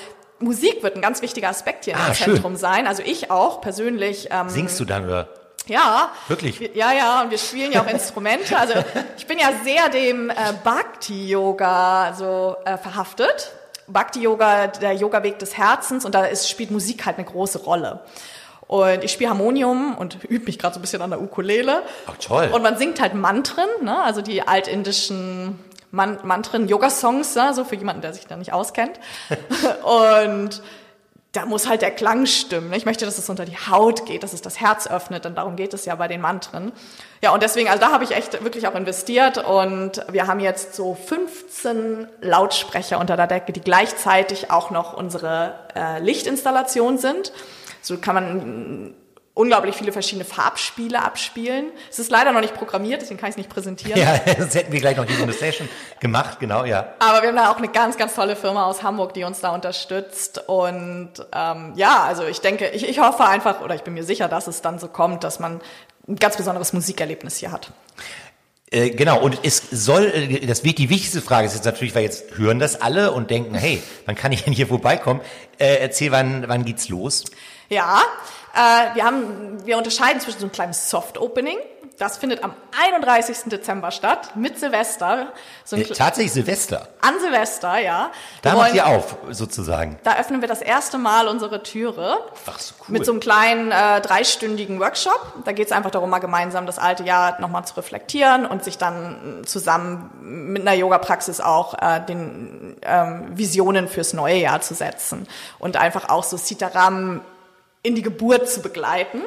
Musik 0.40 0.82
wird 0.82 0.94
ein 0.96 1.00
ganz 1.00 1.22
wichtiger 1.22 1.48
Aspekt 1.48 1.86
hier 1.86 1.96
Ah, 1.96 2.08
im 2.08 2.14
schön. 2.14 2.32
Zentrum 2.34 2.56
sein. 2.56 2.86
Also 2.86 3.02
ich 3.02 3.30
auch 3.30 3.62
persönlich. 3.62 4.28
Ähm, 4.30 4.50
Singst 4.50 4.78
du 4.78 4.84
dann 4.84 5.06
oder? 5.06 5.28
Ja. 5.66 6.10
Wirklich? 6.28 6.60
Wir, 6.60 6.76
ja, 6.76 6.92
ja, 6.92 7.22
und 7.22 7.30
wir 7.30 7.38
spielen 7.38 7.72
ja 7.72 7.82
auch 7.82 7.86
Instrumente. 7.90 8.58
Also 8.58 8.74
ich 9.16 9.26
bin 9.26 9.38
ja 9.38 9.50
sehr 9.64 9.88
dem 9.88 10.30
äh, 10.30 10.34
Bhakti-Yoga 10.64 12.14
so 12.14 12.56
äh, 12.64 12.76
verhaftet. 12.76 13.52
Bhakti-Yoga, 13.88 14.68
der 14.68 14.92
Yoga-Weg 14.92 15.38
des 15.38 15.56
Herzens 15.56 16.04
und 16.04 16.14
da 16.14 16.24
ist, 16.24 16.50
spielt 16.50 16.70
Musik 16.70 17.06
halt 17.06 17.18
eine 17.18 17.26
große 17.26 17.60
Rolle. 17.60 18.00
Und 18.66 19.04
ich 19.04 19.12
spiele 19.12 19.30
Harmonium 19.30 19.96
und 19.96 20.24
übe 20.24 20.46
mich 20.46 20.58
gerade 20.58 20.74
so 20.74 20.80
ein 20.80 20.82
bisschen 20.82 21.02
an 21.02 21.10
der 21.10 21.20
Ukulele. 21.20 21.82
Ach, 22.06 22.16
toll. 22.18 22.50
Und 22.52 22.62
man 22.62 22.76
singt 22.76 23.00
halt 23.00 23.14
Mantren, 23.14 23.68
ne? 23.82 24.02
also 24.02 24.22
die 24.22 24.42
altindischen 24.42 25.58
Man 25.92 26.18
Mantren, 26.24 26.66
Yoga-Songs, 26.66 27.36
ne? 27.36 27.54
so 27.54 27.64
für 27.64 27.76
jemanden, 27.76 28.02
der 28.02 28.12
sich 28.12 28.26
da 28.26 28.36
nicht 28.36 28.52
auskennt. 28.52 28.98
und 29.84 30.62
da 31.36 31.44
muss 31.44 31.68
halt 31.68 31.82
der 31.82 31.90
Klang 31.90 32.24
stimmen. 32.24 32.72
Ich 32.72 32.86
möchte, 32.86 33.04
dass 33.04 33.18
es 33.18 33.28
unter 33.28 33.44
die 33.44 33.56
Haut 33.56 34.06
geht, 34.06 34.22
dass 34.22 34.32
es 34.32 34.40
das 34.40 34.58
Herz 34.58 34.86
öffnet, 34.86 35.26
denn 35.26 35.34
darum 35.34 35.54
geht 35.54 35.74
es 35.74 35.84
ja 35.84 35.94
bei 35.94 36.08
den 36.08 36.22
Mantren. 36.22 36.72
Ja, 37.20 37.32
und 37.32 37.42
deswegen, 37.42 37.68
also 37.68 37.78
da 37.80 37.92
habe 37.92 38.04
ich 38.04 38.12
echt 38.12 38.42
wirklich 38.42 38.66
auch 38.66 38.74
investiert 38.74 39.36
und 39.36 40.04
wir 40.10 40.26
haben 40.26 40.40
jetzt 40.40 40.74
so 40.74 40.94
15 40.94 42.08
Lautsprecher 42.22 42.98
unter 42.98 43.16
der 43.16 43.26
Decke, 43.26 43.52
die 43.52 43.60
gleichzeitig 43.60 44.50
auch 44.50 44.70
noch 44.70 44.94
unsere 44.94 45.54
äh, 45.74 46.00
Lichtinstallation 46.00 46.96
sind. 46.96 47.32
So 47.82 47.98
kann 47.98 48.14
man 48.14 48.94
unglaublich 49.36 49.76
viele 49.76 49.92
verschiedene 49.92 50.24
Farbspiele 50.24 51.00
abspielen. 51.00 51.66
Es 51.90 51.98
ist 51.98 52.10
leider 52.10 52.32
noch 52.32 52.40
nicht 52.40 52.54
programmiert, 52.54 53.02
deswegen 53.02 53.20
kann 53.20 53.28
ich 53.28 53.34
es 53.34 53.36
nicht 53.36 53.50
präsentieren. 53.50 54.00
Ja, 54.00 54.18
das 54.38 54.54
hätten 54.54 54.72
wir 54.72 54.80
gleich 54.80 54.96
noch 54.96 55.04
diese 55.04 55.30
Session 55.30 55.68
gemacht, 56.00 56.40
genau, 56.40 56.64
ja. 56.64 56.94
Aber 57.00 57.20
wir 57.20 57.28
haben 57.28 57.36
da 57.36 57.50
auch 57.50 57.58
eine 57.58 57.68
ganz, 57.68 57.98
ganz 57.98 58.14
tolle 58.14 58.34
Firma 58.34 58.64
aus 58.64 58.82
Hamburg, 58.82 59.12
die 59.12 59.24
uns 59.24 59.40
da 59.40 59.50
unterstützt. 59.50 60.48
Und 60.48 61.12
ähm, 61.34 61.74
ja, 61.76 62.02
also 62.04 62.24
ich 62.24 62.40
denke, 62.40 62.70
ich, 62.70 62.88
ich 62.88 62.98
hoffe 62.98 63.26
einfach, 63.26 63.60
oder 63.60 63.74
ich 63.74 63.82
bin 63.82 63.92
mir 63.92 64.04
sicher, 64.04 64.26
dass 64.26 64.46
es 64.46 64.62
dann 64.62 64.78
so 64.78 64.88
kommt, 64.88 65.22
dass 65.22 65.38
man 65.38 65.60
ein 66.08 66.16
ganz 66.16 66.38
besonderes 66.38 66.72
Musikerlebnis 66.72 67.36
hier 67.36 67.52
hat. 67.52 67.72
Äh, 68.70 68.90
genau, 68.90 69.20
und 69.20 69.40
es 69.42 69.62
soll, 69.70 70.06
äh, 70.06 70.46
das 70.46 70.64
wird 70.64 70.78
die 70.78 70.88
wichtigste 70.88 71.20
Frage 71.20 71.46
ist 71.46 71.54
jetzt 71.54 71.66
natürlich, 71.66 71.94
weil 71.94 72.04
jetzt 72.04 72.38
hören 72.38 72.58
das 72.58 72.80
alle 72.80 73.12
und 73.12 73.30
denken, 73.30 73.54
hey, 73.54 73.82
wann 74.06 74.14
kann 74.14 74.32
ich 74.32 74.44
denn 74.44 74.54
hier 74.54 74.66
vorbeikommen? 74.66 75.20
Äh, 75.58 75.76
erzähl, 75.76 76.10
wann, 76.10 76.48
wann 76.48 76.64
geht's 76.64 76.88
los? 76.88 77.24
Ja, 77.68 78.00
äh, 78.56 78.94
wir, 78.94 79.04
haben, 79.04 79.64
wir 79.66 79.76
unterscheiden 79.76 80.20
zwischen 80.20 80.38
so 80.38 80.46
einem 80.46 80.52
kleinen 80.52 80.72
Soft-Opening. 80.72 81.58
Das 81.98 82.18
findet 82.18 82.44
am 82.44 82.54
31. 82.78 83.44
Dezember 83.46 83.90
statt, 83.90 84.36
mit 84.36 84.58
Silvester. 84.58 85.32
So 85.64 85.76
äh, 85.76 85.84
tatsächlich 85.84 86.32
Silvester? 86.32 86.88
An 87.00 87.14
Silvester, 87.20 87.78
ja. 87.78 88.10
Da 88.42 88.52
wir 88.52 88.56
macht 88.56 88.74
ihr 88.74 88.86
auf, 88.86 89.16
sozusagen. 89.30 89.98
Da 90.04 90.18
öffnen 90.18 90.42
wir 90.42 90.48
das 90.48 90.60
erste 90.60 90.98
Mal 90.98 91.26
unsere 91.26 91.62
Türe. 91.62 92.18
Ach, 92.46 92.58
so 92.58 92.74
cool. 92.80 92.92
Mit 92.92 93.06
so 93.06 93.12
einem 93.12 93.20
kleinen 93.20 93.72
äh, 93.72 94.02
dreistündigen 94.02 94.78
Workshop. 94.78 95.32
Da 95.46 95.52
geht 95.52 95.66
es 95.66 95.72
einfach 95.72 95.90
darum, 95.90 96.10
mal 96.10 96.18
gemeinsam 96.18 96.66
das 96.66 96.78
alte 96.78 97.02
Jahr 97.02 97.40
nochmal 97.40 97.64
zu 97.64 97.74
reflektieren 97.78 98.44
und 98.44 98.62
sich 98.62 98.76
dann 98.76 99.42
zusammen 99.46 100.10
mit 100.52 100.62
einer 100.62 100.74
Yoga-Praxis 100.74 101.40
auch 101.40 101.74
äh, 101.80 102.00
den 102.06 102.76
ähm, 102.82 103.38
Visionen 103.38 103.88
fürs 103.88 104.12
neue 104.12 104.36
Jahr 104.36 104.60
zu 104.60 104.74
setzen. 104.74 105.26
Und 105.58 105.78
einfach 105.78 106.10
auch 106.10 106.24
so 106.24 106.36
Sitaram 106.36 107.22
in 107.86 107.94
die 107.94 108.02
Geburt 108.02 108.50
zu 108.50 108.60
begleiten. 108.62 109.22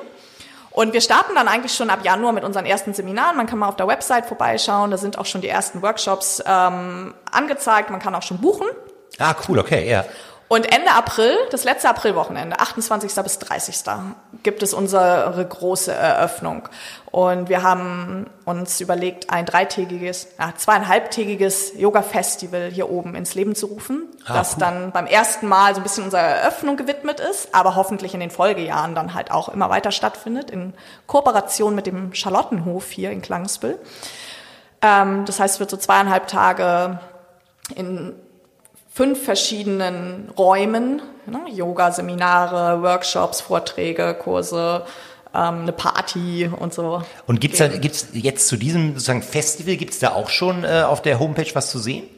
Und 0.72 0.94
wir 0.94 1.02
starten 1.02 1.34
dann 1.34 1.48
eigentlich 1.48 1.74
schon 1.74 1.90
ab 1.90 2.00
Januar 2.04 2.34
mit 2.34 2.44
unseren 2.44 2.66
ersten 2.66 2.94
Seminaren. 2.94 3.38
Man 3.38 3.48
kann 3.48 3.58
mal 3.58 3.70
auf 3.70 3.76
der 3.78 3.88
Website 3.88 4.26
vorbeischauen. 4.26 4.92
Da 4.92 4.98
sind 4.98 5.18
auch 5.18 5.26
schon 5.26 5.42
die 5.42 5.48
ersten 5.48 5.82
Workshops 5.82 6.44
ähm, 6.46 7.14
angezeigt. 7.32 7.90
Man 7.90 8.00
kann 8.00 8.14
auch 8.14 8.22
schon 8.22 8.40
buchen. 8.40 8.68
Ah, 9.18 9.34
cool, 9.48 9.60
okay, 9.60 9.90
ja. 9.90 10.06
Und 10.50 10.74
Ende 10.74 10.92
April, 10.94 11.38
das 11.52 11.64
letzte 11.64 11.90
Aprilwochenende, 11.90 12.60
28. 12.60 13.14
bis 13.24 13.38
30. 13.38 13.84
gibt 14.42 14.64
es 14.64 14.74
unsere 14.74 15.46
große 15.48 15.94
Eröffnung. 15.94 16.68
Und 17.12 17.50
wir 17.50 17.62
haben 17.62 18.26
uns 18.46 18.82
überlegt, 18.82 19.30
ein 19.30 19.46
dreitägiges, 19.46 20.28
ja, 20.40 20.52
zweieinhalbtägiges 20.58 21.74
Yoga-Festival 21.78 22.72
hier 22.72 22.90
oben 22.90 23.14
ins 23.14 23.36
Leben 23.36 23.54
zu 23.54 23.68
rufen, 23.68 24.08
ah, 24.26 24.34
das 24.34 24.54
cool. 24.54 24.62
dann 24.62 24.92
beim 24.92 25.06
ersten 25.06 25.48
Mal 25.48 25.76
so 25.76 25.82
ein 25.82 25.84
bisschen 25.84 26.06
unserer 26.06 26.22
Eröffnung 26.22 26.78
gewidmet 26.78 27.20
ist, 27.20 27.54
aber 27.54 27.76
hoffentlich 27.76 28.16
in 28.16 28.20
den 28.20 28.32
Folgejahren 28.32 28.96
dann 28.96 29.14
halt 29.14 29.30
auch 29.30 29.50
immer 29.50 29.70
weiter 29.70 29.92
stattfindet, 29.92 30.50
in 30.50 30.74
Kooperation 31.06 31.76
mit 31.76 31.86
dem 31.86 32.16
Charlottenhof 32.16 32.90
hier 32.90 33.12
in 33.12 33.22
Klangsbüll. 33.22 33.78
Ähm, 34.82 35.26
das 35.26 35.40
heißt, 35.40 35.56
es 35.56 35.60
wird 35.60 35.70
so 35.70 35.78
zweieinhalb 35.78 36.28
Tage 36.28 37.00
in 37.76 38.16
fünf 39.00 39.24
verschiedenen 39.24 40.30
Räumen, 40.38 41.02
ne, 41.26 41.40
Yoga-Seminare, 41.50 42.82
Workshops, 42.82 43.40
Vorträge, 43.40 44.14
Kurse, 44.14 44.84
ähm, 45.34 45.62
eine 45.62 45.72
Party 45.72 46.52
und 46.54 46.74
so. 46.74 47.02
Und 47.26 47.40
gibt's 47.40 47.60
da, 47.60 47.70
gibt's 47.70 48.10
jetzt 48.12 48.50
zu 48.50 48.58
diesem 48.58 48.96
sozusagen 48.96 49.22
Festival, 49.22 49.78
gibt's 49.78 50.00
da 50.00 50.12
auch 50.12 50.28
schon 50.28 50.66
äh, 50.66 50.84
auf 50.86 51.02
der 51.02 51.18
Homepage 51.18 51.50
was 51.54 51.70
zu 51.70 51.80
sehen? 51.80 52.10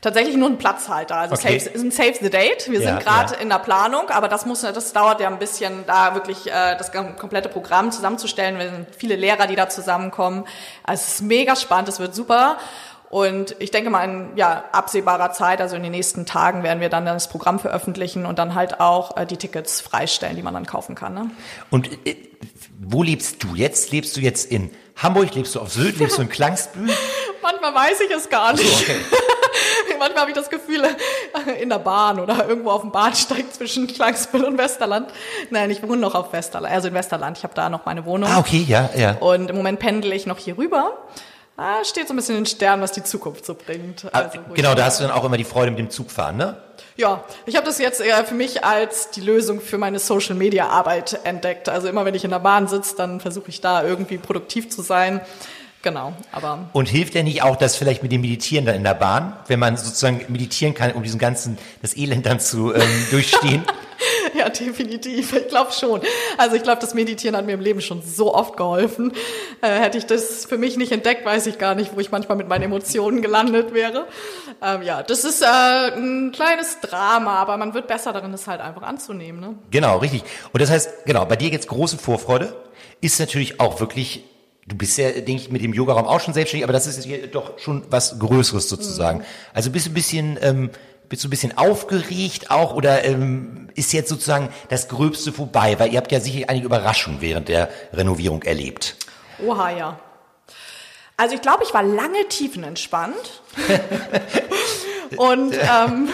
Tatsächlich 0.00 0.36
nur 0.36 0.48
ein 0.48 0.56
Platzhalter, 0.56 1.16
also 1.16 1.34
okay. 1.34 1.58
save, 1.58 1.78
ein 1.78 1.90
Save 1.90 2.14
the 2.22 2.30
Date. 2.30 2.70
Wir 2.70 2.80
ja, 2.80 2.88
sind 2.88 3.00
gerade 3.04 3.34
ja. 3.34 3.40
in 3.40 3.50
der 3.50 3.58
Planung, 3.58 4.08
aber 4.08 4.28
das 4.28 4.46
muss, 4.46 4.62
das 4.62 4.92
dauert 4.94 5.20
ja 5.20 5.28
ein 5.28 5.38
bisschen, 5.38 5.84
da 5.86 6.14
wirklich 6.14 6.46
äh, 6.46 6.76
das 6.78 6.92
komplette 6.92 7.50
Programm 7.50 7.92
zusammenzustellen. 7.92 8.58
Wir 8.58 8.70
sind 8.70 8.86
viele 8.96 9.16
Lehrer, 9.16 9.46
die 9.46 9.54
da 9.54 9.68
zusammenkommen. 9.68 10.44
Also 10.82 11.02
es 11.06 11.14
ist 11.14 11.22
mega 11.22 11.54
spannend, 11.56 11.90
es 11.90 12.00
wird 12.00 12.14
super. 12.14 12.56
Und 13.12 13.56
ich 13.58 13.70
denke 13.70 13.90
mal, 13.90 14.04
in 14.04 14.30
ja, 14.36 14.64
absehbarer 14.72 15.32
Zeit, 15.32 15.60
also 15.60 15.76
in 15.76 15.82
den 15.82 15.92
nächsten 15.92 16.24
Tagen, 16.24 16.62
werden 16.62 16.80
wir 16.80 16.88
dann 16.88 17.04
das 17.04 17.28
Programm 17.28 17.58
veröffentlichen 17.58 18.24
und 18.24 18.38
dann 18.38 18.54
halt 18.54 18.80
auch 18.80 19.18
äh, 19.18 19.26
die 19.26 19.36
Tickets 19.36 19.82
freistellen, 19.82 20.34
die 20.34 20.40
man 20.40 20.54
dann 20.54 20.64
kaufen 20.64 20.94
kann. 20.94 21.12
Ne? 21.12 21.30
Und 21.70 21.90
äh, 22.06 22.16
wo 22.80 23.02
lebst 23.02 23.44
du 23.44 23.54
jetzt? 23.54 23.92
Lebst 23.92 24.16
du 24.16 24.22
jetzt 24.22 24.50
in 24.50 24.70
Hamburg? 24.96 25.34
Lebst 25.34 25.54
du 25.54 25.60
auf 25.60 25.70
Sylt? 25.70 25.98
Lebst 25.98 26.16
du 26.16 26.22
in 26.22 26.30
Klangsbühl? 26.30 26.88
Manchmal 27.42 27.74
weiß 27.74 28.00
ich 28.00 28.10
es 28.16 28.30
gar 28.30 28.54
nicht. 28.54 28.64
So, 28.64 28.82
okay. 28.82 28.96
Manchmal 29.98 30.22
habe 30.22 30.30
ich 30.30 30.36
das 30.36 30.48
Gefühl, 30.48 30.82
in 31.60 31.68
der 31.68 31.80
Bahn 31.80 32.18
oder 32.18 32.48
irgendwo 32.48 32.70
auf 32.70 32.80
dem 32.80 32.92
Bahnsteig 32.92 33.52
zwischen 33.52 33.88
Klangsbüll 33.88 34.42
und 34.42 34.56
Westerland. 34.56 35.12
Nein, 35.50 35.70
ich 35.70 35.82
wohne 35.82 35.98
noch 35.98 36.14
auf 36.14 36.32
Westerland, 36.32 36.74
also 36.74 36.88
in 36.88 36.94
Westerland. 36.94 37.36
Ich 37.36 37.44
habe 37.44 37.52
da 37.52 37.68
noch 37.68 37.84
meine 37.84 38.06
Wohnung. 38.06 38.30
Ah, 38.32 38.38
okay, 38.38 38.64
ja, 38.66 38.88
ja. 38.96 39.18
Und 39.18 39.50
im 39.50 39.56
Moment 39.56 39.80
pendle 39.80 40.14
ich 40.14 40.24
noch 40.24 40.38
hier 40.38 40.56
rüber. 40.56 40.96
Ah, 41.62 41.84
steht 41.84 42.08
so 42.08 42.14
ein 42.14 42.16
bisschen 42.16 42.36
in 42.36 42.42
den 42.42 42.46
Sternen, 42.46 42.82
was 42.82 42.92
die 42.92 43.04
Zukunft 43.04 43.46
so 43.46 43.54
bringt. 43.54 44.04
Ah, 44.12 44.22
also, 44.22 44.38
genau, 44.52 44.74
da 44.74 44.84
hast 44.84 45.00
du 45.00 45.04
dann 45.04 45.12
auch 45.12 45.24
immer 45.24 45.36
die 45.36 45.44
Freude 45.44 45.70
mit 45.70 45.78
dem 45.78 45.90
Zugfahren, 45.90 46.36
ne? 46.36 46.56
Ja, 46.96 47.24
ich 47.46 47.56
habe 47.56 47.64
das 47.64 47.78
jetzt 47.78 48.00
eher 48.00 48.24
für 48.24 48.34
mich 48.34 48.64
als 48.64 49.10
die 49.10 49.20
Lösung 49.20 49.60
für 49.60 49.78
meine 49.78 49.98
Social 49.98 50.34
Media 50.34 50.68
Arbeit 50.68 51.20
entdeckt. 51.24 51.68
Also 51.68 51.88
immer 51.88 52.04
wenn 52.04 52.14
ich 52.14 52.24
in 52.24 52.30
der 52.30 52.40
Bahn 52.40 52.68
sitze, 52.68 52.96
dann 52.96 53.20
versuche 53.20 53.48
ich 53.48 53.60
da 53.60 53.82
irgendwie 53.84 54.18
produktiv 54.18 54.68
zu 54.68 54.82
sein. 54.82 55.20
Genau, 55.82 56.12
aber. 56.30 56.68
Und 56.72 56.88
hilft 56.88 57.14
denn 57.14 57.24
nicht 57.24 57.42
auch 57.42 57.56
das 57.56 57.74
vielleicht 57.74 58.04
mit 58.04 58.12
dem 58.12 58.20
Meditieren 58.20 58.64
dann 58.64 58.76
in 58.76 58.84
der 58.84 58.94
Bahn, 58.94 59.36
wenn 59.48 59.58
man 59.58 59.76
sozusagen 59.76 60.24
meditieren 60.28 60.74
kann, 60.74 60.92
um 60.92 61.02
diesen 61.02 61.18
ganzen, 61.18 61.58
das 61.82 61.96
Elend 61.96 62.24
dann 62.24 62.38
zu 62.38 62.72
ähm, 62.72 62.82
durchstehen? 63.10 63.64
ja, 64.34 64.48
definitiv. 64.48 65.32
Ich 65.32 65.48
glaube 65.48 65.72
schon. 65.72 66.00
Also 66.38 66.54
ich 66.54 66.62
glaube, 66.62 66.80
das 66.80 66.94
Meditieren 66.94 67.36
hat 67.36 67.46
mir 67.46 67.54
im 67.54 67.60
Leben 67.60 67.80
schon 67.80 68.00
so 68.00 68.32
oft 68.32 68.56
geholfen. 68.56 69.12
Äh, 69.60 69.80
hätte 69.80 69.98
ich 69.98 70.06
das 70.06 70.44
für 70.44 70.56
mich 70.56 70.76
nicht 70.76 70.92
entdeckt, 70.92 71.24
weiß 71.24 71.46
ich 71.46 71.58
gar 71.58 71.74
nicht, 71.74 71.96
wo 71.96 72.00
ich 72.00 72.12
manchmal 72.12 72.38
mit 72.38 72.48
meinen 72.48 72.62
Emotionen 72.62 73.20
gelandet 73.20 73.74
wäre. 73.74 74.06
Ähm, 74.62 74.82
ja, 74.82 75.02
das 75.02 75.24
ist 75.24 75.42
äh, 75.42 75.46
ein 75.96 76.30
kleines 76.32 76.78
Drama, 76.80 77.36
aber 77.36 77.56
man 77.56 77.74
wird 77.74 77.88
besser 77.88 78.12
darin, 78.12 78.32
es 78.32 78.46
halt 78.46 78.60
einfach 78.60 78.82
anzunehmen. 78.82 79.40
Ne? 79.40 79.54
Genau, 79.72 79.98
richtig. 79.98 80.22
Und 80.52 80.62
das 80.62 80.70
heißt, 80.70 81.06
genau, 81.06 81.24
bei 81.24 81.34
dir 81.34 81.48
jetzt 81.48 81.66
große 81.66 81.98
Vorfreude 81.98 82.54
ist 83.00 83.18
natürlich 83.18 83.58
auch 83.58 83.80
wirklich 83.80 84.24
Du 84.66 84.76
bist 84.76 84.96
ja, 84.96 85.10
denke 85.10 85.32
ich, 85.32 85.50
mit 85.50 85.62
dem 85.62 85.74
Yogaraum 85.74 86.06
auch 86.06 86.20
schon 86.20 86.34
selbstständig, 86.34 86.64
aber 86.64 86.72
das 86.72 86.86
ist 86.86 87.04
jetzt 87.04 87.34
doch 87.34 87.58
schon 87.58 87.84
was 87.90 88.18
Größeres 88.18 88.68
sozusagen. 88.68 89.18
Mhm. 89.18 89.24
Also 89.54 89.70
bist 89.70 89.86
du 89.86 89.90
ein 89.90 89.94
bisschen, 89.94 90.38
ähm, 90.40 90.70
bist 91.08 91.24
du 91.24 91.28
ein 91.28 91.30
bisschen 91.30 91.58
aufgeregt 91.58 92.50
auch 92.50 92.74
oder 92.74 93.04
ähm, 93.04 93.68
ist 93.74 93.92
jetzt 93.92 94.08
sozusagen 94.08 94.50
das 94.68 94.88
Gröbste 94.88 95.32
vorbei? 95.32 95.78
Weil 95.78 95.92
ihr 95.92 95.98
habt 95.98 96.12
ja 96.12 96.20
sicher 96.20 96.48
einige 96.48 96.66
Überraschungen 96.66 97.20
während 97.20 97.48
der 97.48 97.70
Renovierung 97.92 98.42
erlebt. 98.42 98.96
Oha, 99.44 99.70
ja. 99.70 99.98
Also 101.16 101.34
ich 101.34 101.42
glaube, 101.42 101.64
ich 101.64 101.74
war 101.74 101.82
lange 101.82 102.28
tiefenentspannt. 102.28 103.42
Und 105.16 105.54
ähm, 105.54 106.08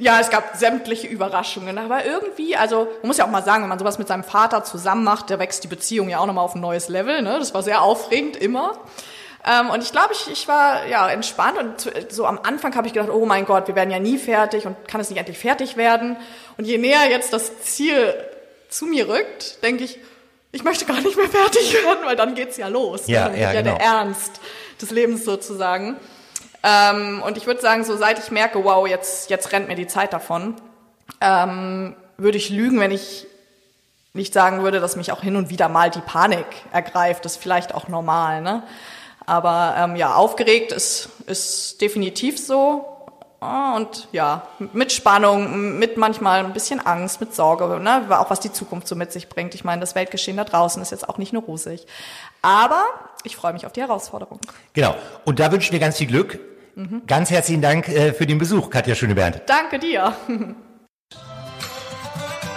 ja, 0.00 0.18
es 0.18 0.30
gab 0.30 0.56
sämtliche 0.56 1.06
Überraschungen. 1.06 1.78
Aber 1.78 2.04
irgendwie, 2.04 2.56
also 2.56 2.88
man 3.02 3.08
muss 3.08 3.18
ja 3.18 3.26
auch 3.26 3.30
mal 3.30 3.44
sagen, 3.44 3.62
wenn 3.62 3.68
man 3.68 3.78
sowas 3.78 3.98
mit 3.98 4.08
seinem 4.08 4.24
Vater 4.24 4.64
zusammen 4.64 5.04
macht, 5.04 5.30
da 5.30 5.38
wächst 5.38 5.62
die 5.62 5.68
Beziehung 5.68 6.08
ja 6.08 6.18
auch 6.18 6.26
nochmal 6.26 6.44
auf 6.44 6.54
ein 6.54 6.60
neues 6.60 6.88
Level. 6.88 7.22
Ne? 7.22 7.38
Das 7.38 7.52
war 7.54 7.62
sehr 7.62 7.82
aufregend 7.82 8.36
immer. 8.36 8.78
Ähm, 9.46 9.70
und 9.70 9.82
ich 9.82 9.92
glaube, 9.92 10.12
ich, 10.12 10.30
ich 10.30 10.48
war 10.48 10.86
ja 10.86 11.08
entspannt 11.10 11.58
und 11.58 12.12
so 12.12 12.26
am 12.26 12.40
Anfang 12.42 12.74
habe 12.74 12.86
ich 12.86 12.92
gedacht, 12.92 13.10
oh 13.10 13.24
mein 13.26 13.44
Gott, 13.44 13.68
wir 13.68 13.76
werden 13.76 13.90
ja 13.90 13.98
nie 13.98 14.18
fertig 14.18 14.66
und 14.66 14.76
kann 14.88 15.00
es 15.00 15.10
nicht 15.10 15.18
endlich 15.18 15.38
fertig 15.38 15.76
werden. 15.76 16.16
Und 16.56 16.66
je 16.66 16.78
näher 16.78 17.08
jetzt 17.10 17.32
das 17.32 17.60
Ziel 17.62 18.14
zu 18.68 18.86
mir 18.86 19.08
rückt, 19.08 19.62
denke 19.62 19.84
ich, 19.84 19.98
ich 20.52 20.64
möchte 20.64 20.84
gar 20.84 21.00
nicht 21.00 21.16
mehr 21.16 21.28
fertig 21.28 21.74
werden, 21.84 22.04
weil 22.04 22.16
dann 22.16 22.34
geht's 22.34 22.56
ja 22.56 22.68
los. 22.68 23.06
Ja, 23.06 23.30
ja, 23.30 23.52
ja 23.52 23.62
genau. 23.62 23.76
der 23.76 23.84
Ernst 23.84 24.40
des 24.80 24.90
Lebens 24.90 25.24
sozusagen. 25.24 25.96
Ähm, 26.62 27.22
und 27.22 27.36
ich 27.36 27.46
würde 27.46 27.60
sagen, 27.60 27.84
so 27.84 27.96
seit 27.96 28.18
ich 28.18 28.30
merke, 28.30 28.62
wow, 28.64 28.86
jetzt, 28.86 29.30
jetzt 29.30 29.52
rennt 29.52 29.68
mir 29.68 29.76
die 29.76 29.86
Zeit 29.86 30.12
davon, 30.12 30.56
ähm, 31.20 31.96
würde 32.16 32.36
ich 32.36 32.50
lügen, 32.50 32.80
wenn 32.80 32.90
ich 32.90 33.26
nicht 34.12 34.34
sagen 34.34 34.62
würde, 34.62 34.80
dass 34.80 34.96
mich 34.96 35.12
auch 35.12 35.22
hin 35.22 35.36
und 35.36 35.50
wieder 35.50 35.68
mal 35.68 35.90
die 35.90 36.00
Panik 36.00 36.46
ergreift. 36.72 37.24
Das 37.24 37.32
ist 37.32 37.42
vielleicht 37.42 37.74
auch 37.74 37.88
normal, 37.88 38.42
ne? 38.42 38.62
Aber 39.26 39.76
ähm, 39.78 39.96
ja, 39.96 40.14
aufgeregt 40.14 40.72
ist, 40.72 41.08
ist 41.26 41.80
definitiv 41.80 42.44
so. 42.44 42.84
Ah, 43.38 43.76
und 43.76 44.08
ja, 44.12 44.46
mit 44.74 44.92
Spannung, 44.92 45.78
mit 45.78 45.96
manchmal 45.96 46.44
ein 46.44 46.52
bisschen 46.52 46.84
Angst, 46.84 47.20
mit 47.20 47.34
Sorge, 47.34 47.80
ne? 47.80 48.04
auch 48.10 48.28
was 48.28 48.40
die 48.40 48.52
Zukunft 48.52 48.86
so 48.86 48.96
mit 48.96 49.12
sich 49.12 49.30
bringt. 49.30 49.54
Ich 49.54 49.64
meine, 49.64 49.80
das 49.80 49.94
Weltgeschehen 49.94 50.36
da 50.36 50.44
draußen 50.44 50.82
ist 50.82 50.90
jetzt 50.90 51.08
auch 51.08 51.16
nicht 51.16 51.32
nur 51.32 51.44
rosig. 51.44 51.86
Aber 52.42 52.84
ich 53.24 53.36
freue 53.36 53.54
mich 53.54 53.64
auf 53.64 53.72
die 53.72 53.80
Herausforderung. 53.80 54.40
Genau. 54.74 54.94
Und 55.24 55.38
da 55.38 55.50
wünsche 55.52 55.64
ich 55.66 55.70
dir 55.70 55.78
ganz 55.78 55.96
viel 55.96 56.06
Glück. 56.06 56.38
Ganz 57.06 57.30
herzlichen 57.30 57.62
Dank 57.62 57.88
äh, 57.88 58.12
für 58.12 58.26
den 58.26 58.38
Besuch, 58.38 58.70
Katja 58.70 58.94
Schönebernd. 58.94 59.42
Danke 59.46 59.78
dir. 59.78 60.14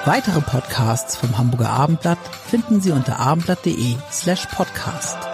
Weitere 0.05 0.41
Podcasts 0.41 1.15
vom 1.15 1.37
Hamburger 1.37 1.69
Abendblatt 1.69 2.19
finden 2.49 2.81
Sie 2.81 2.91
unter 2.91 3.19
abendblatt.de 3.19 3.95
slash 4.11 4.45
podcast. 4.47 5.32